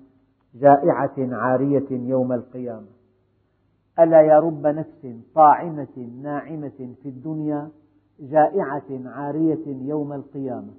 جائعة 0.56 1.14
عارية 1.18 1.91
يوم 1.91 2.34
القيامة. 2.34 2.88
ألا 4.00 4.22
يا 4.22 4.39
رب 4.39 4.68
نفس 4.68 5.08
طاعمة 5.36 6.10
ناعمة 6.22 6.93
في 7.04 7.10
الدنيا 7.10 7.70
جائعة 8.20 8.84
عارية 9.06 9.68
يوم 9.68 10.14
القيامة. 10.14 10.74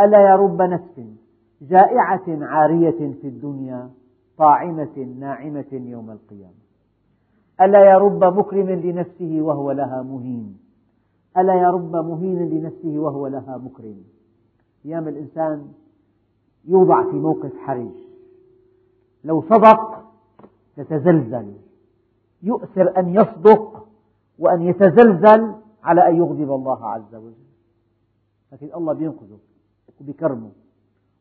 ألا 0.00 0.18
يا 0.30 0.36
رب 0.36 0.62
نفس 0.62 1.00
جائعة 1.62 2.24
عارية 2.28 3.12
في 3.20 3.28
الدنيا 3.28 3.90
طاعمة 4.38 5.14
ناعمة 5.18 5.66
يوم 5.72 6.10
القيامة. 6.10 6.68
ألا 7.60 7.84
يا 7.84 7.98
رب 7.98 8.24
مكرم 8.24 8.70
لنفسه 8.70 9.38
وهو 9.40 9.72
لها 9.72 10.02
مهين. 10.02 10.58
ألا 11.36 11.54
يا 11.54 11.70
رب 11.70 11.96
مهين 11.96 12.48
لنفسه 12.48 12.98
وهو 12.98 13.26
لها 13.26 13.56
مكرم. 13.56 14.04
أيام 14.86 15.08
الإنسان 15.08 15.72
يوضع 16.64 17.10
في 17.10 17.16
موقف 17.16 17.56
حرج. 17.56 17.94
لو 19.24 19.42
صدق 19.42 20.04
يتزلزل. 20.78 21.54
يؤثر 22.42 22.98
أن 22.98 23.14
يصدق 23.14 23.86
وأن 24.38 24.62
يتزلزل 24.62 25.54
على 25.82 26.08
أن 26.08 26.16
يغضب 26.16 26.52
الله 26.52 26.86
عز 26.86 27.14
وجل. 27.14 27.48
لكن 28.52 28.68
الله 28.74 28.92
بينقذه 28.92 29.38
وبيكرمه 30.00 30.50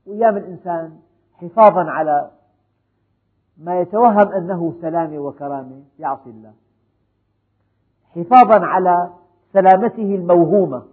وأيام 0.05 0.37
الإنسان 0.37 0.99
حفاظا 1.33 1.83
على 1.83 2.31
ما 3.59 3.79
يتوهم 3.79 4.27
أنه 4.27 4.73
سلامة 4.81 5.19
وكرامة 5.19 5.81
يعصي 5.99 6.29
الله. 6.29 6.53
حفاظا 8.15 8.65
على 8.65 9.09
سلامته 9.53 10.15
الموهومة 10.15 10.83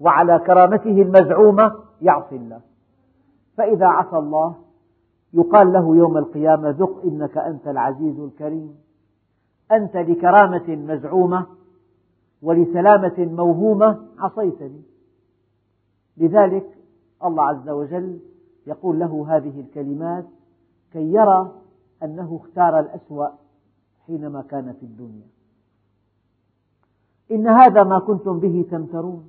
وعلى 0.00 0.38
كرامته 0.38 1.02
المزعومة 1.02 1.74
يعصي 2.02 2.36
الله. 2.36 2.60
فإذا 3.56 3.86
عصى 3.86 4.16
الله 4.16 4.54
يقال 5.32 5.72
له 5.72 5.96
يوم 5.96 6.18
القيامة 6.18 6.70
ذق 6.70 7.00
إنك 7.04 7.38
أنت 7.38 7.68
العزيز 7.68 8.20
الكريم. 8.20 8.74
أنت 9.72 9.96
لكرامة 9.96 10.68
مزعومة 10.68 11.46
ولسلامة 12.42 13.14
موهومة 13.18 13.98
عصيتني. 14.18 14.82
لذلك 16.16 16.66
الله 17.24 17.42
عز 17.42 17.68
وجل 17.68 18.18
يقول 18.66 18.98
له 18.98 19.26
هذه 19.28 19.60
الكلمات 19.60 20.24
كي 20.92 21.12
يرى 21.12 21.52
أنه 22.02 22.40
اختار 22.42 22.80
الأسوأ 22.80 23.28
حينما 24.06 24.42
كان 24.42 24.72
في 24.72 24.82
الدنيا. 24.82 25.26
إن 27.30 27.48
هذا 27.48 27.82
ما 27.82 27.98
كنتم 27.98 28.40
به 28.40 28.66
تمترون. 28.70 29.28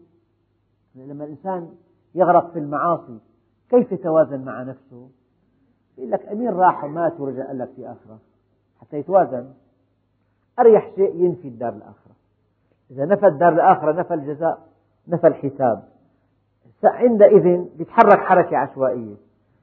لما 0.95 1.23
الإنسان 1.23 1.69
يغرق 2.15 2.51
في 2.51 2.59
المعاصي 2.59 3.19
كيف 3.69 3.91
يتوازن 3.91 4.45
مع 4.45 4.63
نفسه؟ 4.63 5.09
يقول 5.97 6.11
لك 6.11 6.25
أمين 6.25 6.49
راح 6.49 6.83
ومات 6.83 7.19
ورجع 7.19 7.47
قال 7.47 7.57
لك 7.57 7.69
في 7.75 7.91
آخرة. 7.91 8.19
حتى 8.81 8.97
يتوازن. 8.97 9.53
أريح 10.59 10.91
شيء 10.95 11.15
ينفي 11.15 11.47
الدار 11.47 11.73
الآخرة. 11.73 12.11
إذا 12.91 13.05
نفى 13.05 13.27
الدار 13.27 13.53
الآخرة 13.53 13.91
نفى 13.91 14.13
الجزاء 14.13 14.67
نفى 15.07 15.27
الحساب. 15.27 15.83
عندئذ 16.83 17.65
يتحرك 17.79 18.19
حركة 18.19 18.57
عشوائية. 18.57 19.15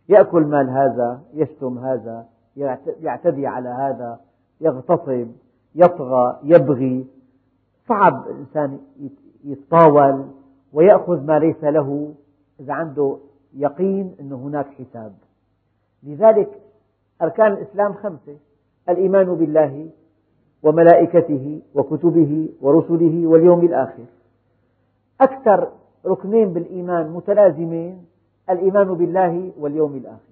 يأكل 0.08 0.42
مال 0.42 0.70
هذا 0.70 1.22
يشتم 1.34 1.78
هذا 1.78 2.26
يعتدي 3.00 3.46
على 3.46 3.68
هذا 3.68 4.20
يغتصب 4.60 5.28
يطغى 5.74 6.38
يبغي. 6.42 7.06
صعب 7.88 8.26
الإنسان 8.28 8.78
يتطاول 9.44 10.24
ويأخذ 10.72 11.26
ما 11.26 11.38
ليس 11.38 11.64
له 11.64 12.14
إذا 12.60 12.72
عنده 12.72 13.16
يقين 13.56 14.16
أن 14.20 14.32
هناك 14.32 14.66
حساب. 14.66 15.12
لذلك 16.02 16.60
أركان 17.22 17.52
الإسلام 17.52 17.92
خمسة 17.92 18.36
الإيمان 18.88 19.34
بالله 19.34 19.90
وملائكته 20.62 21.62
وكتبه 21.74 22.48
ورسله 22.60 23.26
واليوم 23.26 23.60
الآخر. 23.60 24.04
أكثر 25.20 25.68
ركنين 26.06 26.52
بالإيمان 26.52 27.10
متلازمين 27.10 28.04
الإيمان 28.50 28.94
بالله 28.94 29.52
واليوم 29.58 29.96
الآخر. 29.96 30.27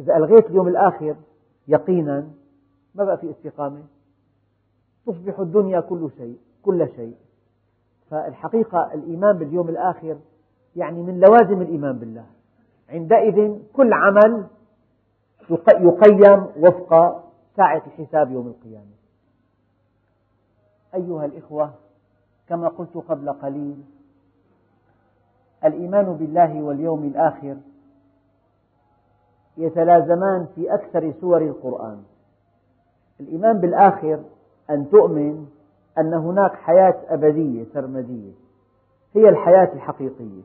إذا 0.00 0.16
ألغيت 0.16 0.46
اليوم 0.46 0.68
الآخر 0.68 1.16
يقينا 1.68 2.30
ما 2.94 3.04
بقى 3.04 3.18
في 3.18 3.30
استقامة؟ 3.30 3.82
تصبح 5.06 5.38
الدنيا 5.38 5.80
كل 5.80 6.10
شيء 6.16 6.38
كل 6.62 6.88
شيء. 6.96 7.14
فالحقيقة 8.10 8.94
الإيمان 8.94 9.38
باليوم 9.38 9.68
الآخر 9.68 10.18
يعني 10.76 11.02
من 11.02 11.20
لوازم 11.20 11.62
الإيمان 11.62 11.98
بالله. 11.98 12.26
عندئذ 12.88 13.58
كل 13.72 13.92
عمل 13.92 14.46
يقيم 15.70 16.46
وفق 16.56 17.22
ساعة 17.56 17.82
الحساب 17.86 18.30
يوم 18.30 18.46
القيامة. 18.46 18.94
أيها 20.94 21.24
الإخوة 21.24 21.70
كما 22.48 22.68
قلت 22.68 22.96
قبل 22.96 23.32
قليل 23.32 23.76
الإيمان 25.64 26.04
بالله 26.16 26.62
واليوم 26.62 27.04
الآخر 27.04 27.56
يتلازمان 29.56 30.46
في 30.54 30.74
أكثر 30.74 31.12
سور 31.20 31.42
القرآن. 31.42 32.02
الإيمان 33.20 33.60
بالآخر 33.60 34.20
أن 34.70 34.90
تؤمن 34.90 35.46
أن 35.98 36.14
هناك 36.14 36.54
حياة 36.54 36.94
أبدية 37.08 37.64
سرمدية. 37.74 38.32
هي 39.14 39.28
الحياة 39.28 39.72
الحقيقية 39.72 40.42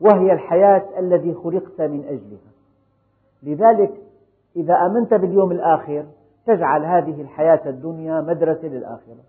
وهي 0.00 0.32
الحياة 0.32 0.84
التي 0.98 1.34
خلقت 1.34 1.80
من 1.80 2.04
أجلها. 2.04 2.54
لذلك 3.42 3.92
إذا 4.56 4.74
آمنت 4.74 5.14
باليوم 5.14 5.52
الآخر 5.52 6.06
تجعل 6.46 6.84
هذه 6.84 7.22
الحياة 7.22 7.60
الدنيا 7.66 8.20
مدرسة 8.20 8.68
للآخرة. 8.68 9.24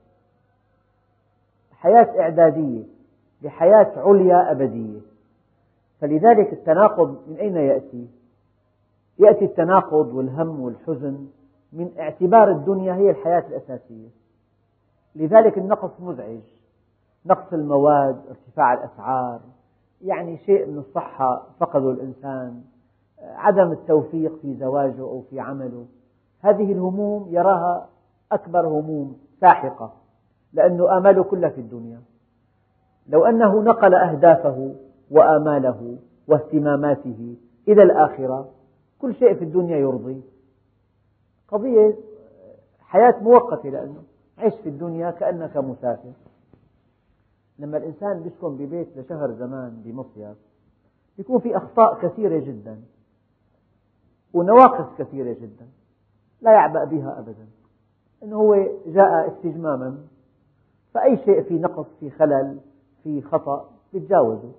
حياة 1.72 2.20
إعدادية 2.20 2.84
لحياة 3.42 3.92
عليا 3.96 4.52
أبدية. 4.52 5.00
فلذلك 6.02 6.54
التناقض 6.54 7.18
من 7.28 7.36
أين 7.36 7.56
يأتي؟ 7.56 8.08
يأتي 9.20 9.46
التناقض 9.46 10.14
والهم 10.14 10.60
والحزن 10.60 11.28
من 11.74 11.92
اعتبار 12.00 12.52
الدنيا 12.52 12.94
هي 12.94 13.10
الحياة 13.10 13.44
الأساسية. 13.50 14.08
لذلك 15.16 15.58
النقص 15.58 16.02
مزعج. 16.02 16.42
نقص 17.26 17.54
المواد 17.54 18.22
ارتفاع 18.30 18.74
الأسعار 18.74 19.40
يعني 20.02 20.38
شيء 20.38 20.68
من 20.68 20.78
الصحة 20.78 21.48
فقده 21.60 21.92
الإنسان. 21.92 22.62
عدم 23.22 23.72
التوفيق 23.72 24.36
في 24.42 24.54
زواجه 24.54 25.02
أو 25.02 25.22
في 25.30 25.40
عمله. 25.40 25.86
هذه 26.42 26.72
الهموم 26.72 27.28
يراها 27.30 27.88
أكبر 28.32 28.68
هموم 28.68 29.18
ساحقة 29.42 29.94
لأن 30.54 30.82
آماله 30.98 31.24
كلها 31.24 31.50
في 31.50 31.62
الدنيا. 31.62 32.02
لو 33.10 33.26
أنه 33.26 33.64
نقل 33.64 33.96
أهدافه 33.96 34.76
وآماله 35.12 35.98
واهتماماته 36.28 37.36
إلى 37.68 37.84
الآخرة 37.84 38.50
كل 39.02 39.16
شيء 39.16 39.34
في 39.34 39.44
الدنيا 39.44 39.78
يرضي. 39.78 40.22
قضية 41.48 41.96
حياة 42.80 43.16
مؤقتة 43.24 43.70
لأنه 43.70 44.04
عيش 44.38 44.54
في 44.56 44.70
الدنيا 44.70 45.12
كأنك 45.12 45.58
مسافر. 45.58 46.12
لما 47.60 47.78
الإنسان 47.78 48.28
يسكن 48.28 48.56
ببيت 48.58 48.98
لشهر 48.98 49.32
زمان 49.32 49.82
بمصيف 49.86 50.38
يكون 51.18 51.40
في 51.40 51.58
أخطاء 51.58 52.00
كثيرة 52.08 52.40
جدا 52.40 52.82
ونواقص 54.34 54.98
كثيرة 54.98 55.34
جدا 55.34 55.68
لا 56.42 56.52
يعبأ 56.52 56.84
بها 56.84 57.20
أبدا. 57.20 57.48
أنه 58.24 58.36
هو 58.36 58.56
جاء 58.88 59.28
استجماما 59.38 59.98
فأي 60.94 61.18
شيء 61.18 61.42
في 61.42 61.54
نقص 61.60 61.86
في 62.00 62.10
خلل 62.10 62.60
في 63.04 63.22
خطأ 63.22 63.70
يتجاوزه 63.94 64.52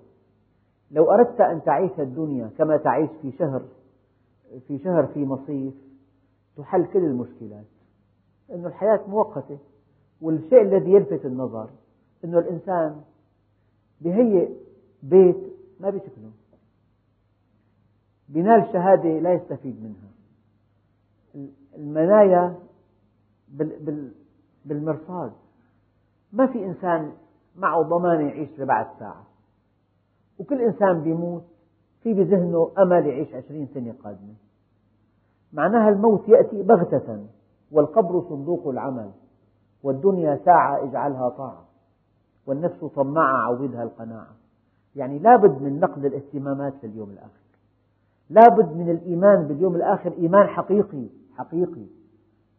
لو 0.91 1.11
أردت 1.11 1.41
أن 1.41 1.63
تعيش 1.63 1.99
الدنيا 1.99 2.49
كما 2.57 2.77
تعيش 2.77 3.09
في 3.21 3.31
شهر 3.31 3.61
في 4.67 4.79
شهر 4.83 5.07
في 5.07 5.25
مصيف 5.25 5.73
تحل 6.57 6.85
كل 6.85 6.99
المشكلات. 6.99 7.65
أن 8.51 8.65
الحياة 8.65 9.01
مؤقتة 9.07 9.57
والشيء 10.21 10.61
الذي 10.61 10.91
يلفت 10.91 11.25
النظر 11.25 11.69
أن 12.25 12.35
الإنسان 12.35 13.01
بهيئ 14.01 14.49
بيت 15.03 15.37
ما 15.79 15.89
بيسكنه 15.89 16.31
بنال 18.29 18.69
شهادة 18.73 19.19
لا 19.19 19.33
يستفيد 19.33 19.83
منها. 19.83 20.09
المنايا 21.75 22.55
بالمرصاد. 24.65 25.31
ما 26.33 26.47
في 26.47 26.65
إنسان 26.65 27.13
معه 27.55 27.81
ضمانة 27.81 28.29
يعيش 28.29 28.49
لبعد 28.59 28.87
ساعة. 28.99 29.25
وكل 30.39 30.61
إنسان 30.61 31.01
بيموت 31.01 31.43
في 32.03 32.13
بذهنه 32.13 32.71
أمل 32.77 33.07
يعيش 33.07 33.33
عشرين 33.33 33.67
سنة 33.73 33.95
قادمة. 34.03 34.33
معناها 35.53 35.89
الموت 35.89 36.29
يأتي 36.29 36.63
بغتة 36.63 37.25
والقبر 37.71 38.21
صندوق 38.29 38.67
العمل 38.67 39.11
والدنيا 39.83 40.39
ساعة 40.45 40.83
اجعلها 40.83 41.29
طاعة 41.29 41.65
والنفس 42.47 42.85
طماعة 42.85 43.37
عودها 43.37 43.83
القناعة. 43.83 44.35
يعني 44.95 45.19
لابد 45.19 45.61
من 45.61 45.79
نقل 45.79 46.05
الاهتمامات 46.05 46.73
لليوم 46.83 47.09
الآخر. 47.09 47.47
لابد 48.29 48.77
من 48.77 48.89
الإيمان 48.89 49.47
باليوم 49.47 49.75
الآخر 49.75 50.11
إيمان 50.11 50.47
حقيقي 50.47 51.07
حقيقي. 51.37 51.85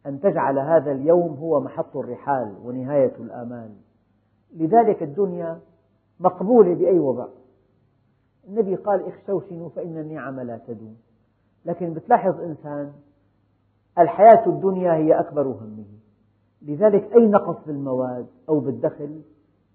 أن 0.07 0.21
تجعل 0.21 0.59
هذا 0.59 0.93
اليوم 0.93 1.35
هو 1.35 1.61
محط 1.61 1.97
الرحال 1.97 2.55
ونهاية 2.65 3.17
الآمال. 3.21 3.71
لذلك 4.57 5.03
الدنيا 5.03 5.61
مقبولة 6.21 6.75
بأي 6.75 6.99
وضع. 6.99 7.27
النبي 8.49 8.75
قال 8.75 9.07
اخشوشنوا 9.07 9.69
فإن 9.69 9.99
النعم 9.99 10.41
لا 10.41 10.61
تدوم. 10.67 10.97
لكن 11.65 11.95
بتلاحظ 11.95 12.41
إنسان 12.41 12.93
الحياة 13.99 14.47
الدنيا 14.47 14.95
هي 14.95 15.21
أكبر 15.21 15.47
همه. 15.47 15.85
لذلك 16.63 17.13
أي 17.17 17.29
نقص 17.29 17.57
بالمواد 17.67 18.27
أو 18.49 18.61
بالدخل 18.61 19.21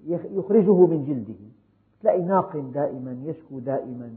يخرجه 0.07 0.85
من 0.85 1.05
جلده. 1.05 1.39
تلاقي 2.01 2.21
ناقم 2.21 2.71
دائما 2.71 3.17
يشكو 3.23 3.59
دائما. 3.59 4.13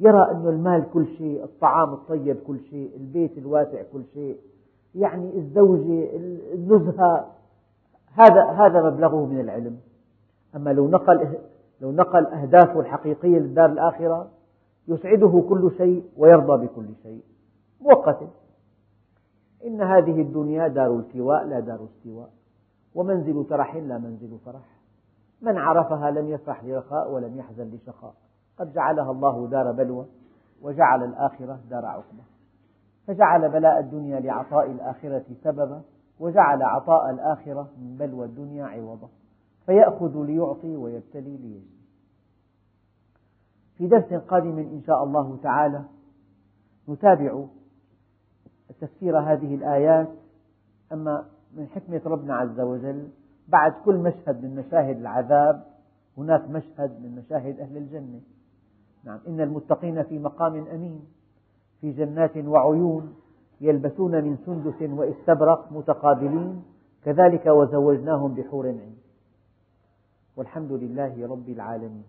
يرى 0.00 0.30
أن 0.30 0.46
المال 0.46 0.90
كل 0.92 1.06
شيء 1.06 1.44
الطعام 1.44 1.92
الطيب 1.92 2.36
كل 2.46 2.60
شيء 2.60 2.90
البيت 2.96 3.38
الواسع 3.38 3.82
كل 3.92 4.02
شيء. 4.14 4.36
يعني 4.94 5.36
الزوجة 5.36 6.16
النزهة 6.54 7.30
هذا 8.12 8.44
هذا 8.44 8.90
مبلغه 8.90 9.26
من 9.26 9.40
العلم. 9.40 9.78
أما 10.56 10.70
لو 10.70 10.88
نقل 10.88 11.38
لو 11.84 11.92
نقل 11.92 12.26
أهدافه 12.26 12.80
الحقيقية 12.80 13.38
للدار 13.38 13.66
الآخرة 13.66 14.30
يسعده 14.88 15.44
كل 15.48 15.70
شيء 15.76 16.04
ويرضى 16.16 16.66
بكل 16.66 16.86
شيء. 17.02 17.22
مؤقتة 17.80 18.28
إن 19.66 19.82
هذه 19.82 20.22
الدنيا 20.22 20.68
دار 20.68 20.98
التواء 20.98 21.44
لا 21.44 21.60
دار 21.60 21.84
استواء 21.84 22.30
ومنزل 22.94 23.46
ترح 23.50 23.76
لا 23.76 23.98
منزل 23.98 24.38
فرح. 24.46 24.80
من 25.42 25.58
عرفها 25.58 26.10
لم 26.10 26.28
يفرح 26.28 26.64
لرخاء 26.64 27.12
ولم 27.12 27.38
يحزن 27.38 27.70
لشقاء. 27.70 28.14
قد 28.58 28.72
جعلها 28.72 29.10
الله 29.10 29.46
دار 29.48 29.72
بلوى 29.72 30.06
وجعل 30.62 31.04
الآخرة 31.04 31.60
دار 31.70 31.86
عقبة 31.86 32.24
فجعل 33.06 33.48
بلاء 33.48 33.80
الدنيا 33.80 34.20
لعطاء 34.20 34.70
الآخرة 34.70 35.24
سببا 35.42 35.82
وجعل 36.20 36.62
عطاء 36.62 37.10
الآخرة 37.10 37.68
من 37.78 37.96
بلوى 37.96 38.26
الدنيا 38.26 38.64
عوضا. 38.64 39.08
فيأخذ 39.66 40.24
ليعطي 40.24 40.76
ويبتلي 40.76 41.36
ليجزي 41.36 41.73
في 43.78 43.86
درس 43.86 44.12
قادم 44.12 44.58
إن 44.58 44.82
شاء 44.86 45.04
الله 45.04 45.38
تعالى 45.42 45.84
نتابع 46.88 47.44
تفسير 48.80 49.18
هذه 49.18 49.54
الآيات. 49.54 50.08
أما 50.92 51.24
من 51.56 51.66
حكمة 51.66 52.00
ربنا 52.04 52.34
عز 52.34 52.60
وجل 52.60 53.08
بعد 53.48 53.72
كل 53.84 53.96
مشهد 53.96 54.44
من 54.44 54.56
مشاهد 54.56 54.96
العذاب 54.96 55.64
هناك 56.18 56.50
مشهد 56.50 57.00
من 57.02 57.14
مشاهد 57.14 57.60
أهل 57.60 57.76
الجنة. 57.76 58.20
نعم 59.04 59.20
إن 59.28 59.40
المتقين 59.40 60.02
في 60.02 60.18
مقام 60.18 60.66
أمين 60.66 61.04
في 61.80 61.92
جنات 61.92 62.36
وعيون 62.36 63.14
يلبسون 63.60 64.24
من 64.24 64.36
سندس 64.46 64.82
واستبرق 64.82 65.72
متقابلين 65.72 66.62
كذلك 67.04 67.46
وزوجناهم 67.46 68.34
بحور 68.34 68.66
عين. 68.66 68.96
والحمد 70.36 70.72
لله 70.72 71.26
رب 71.26 71.48
العالمين. 71.48 72.04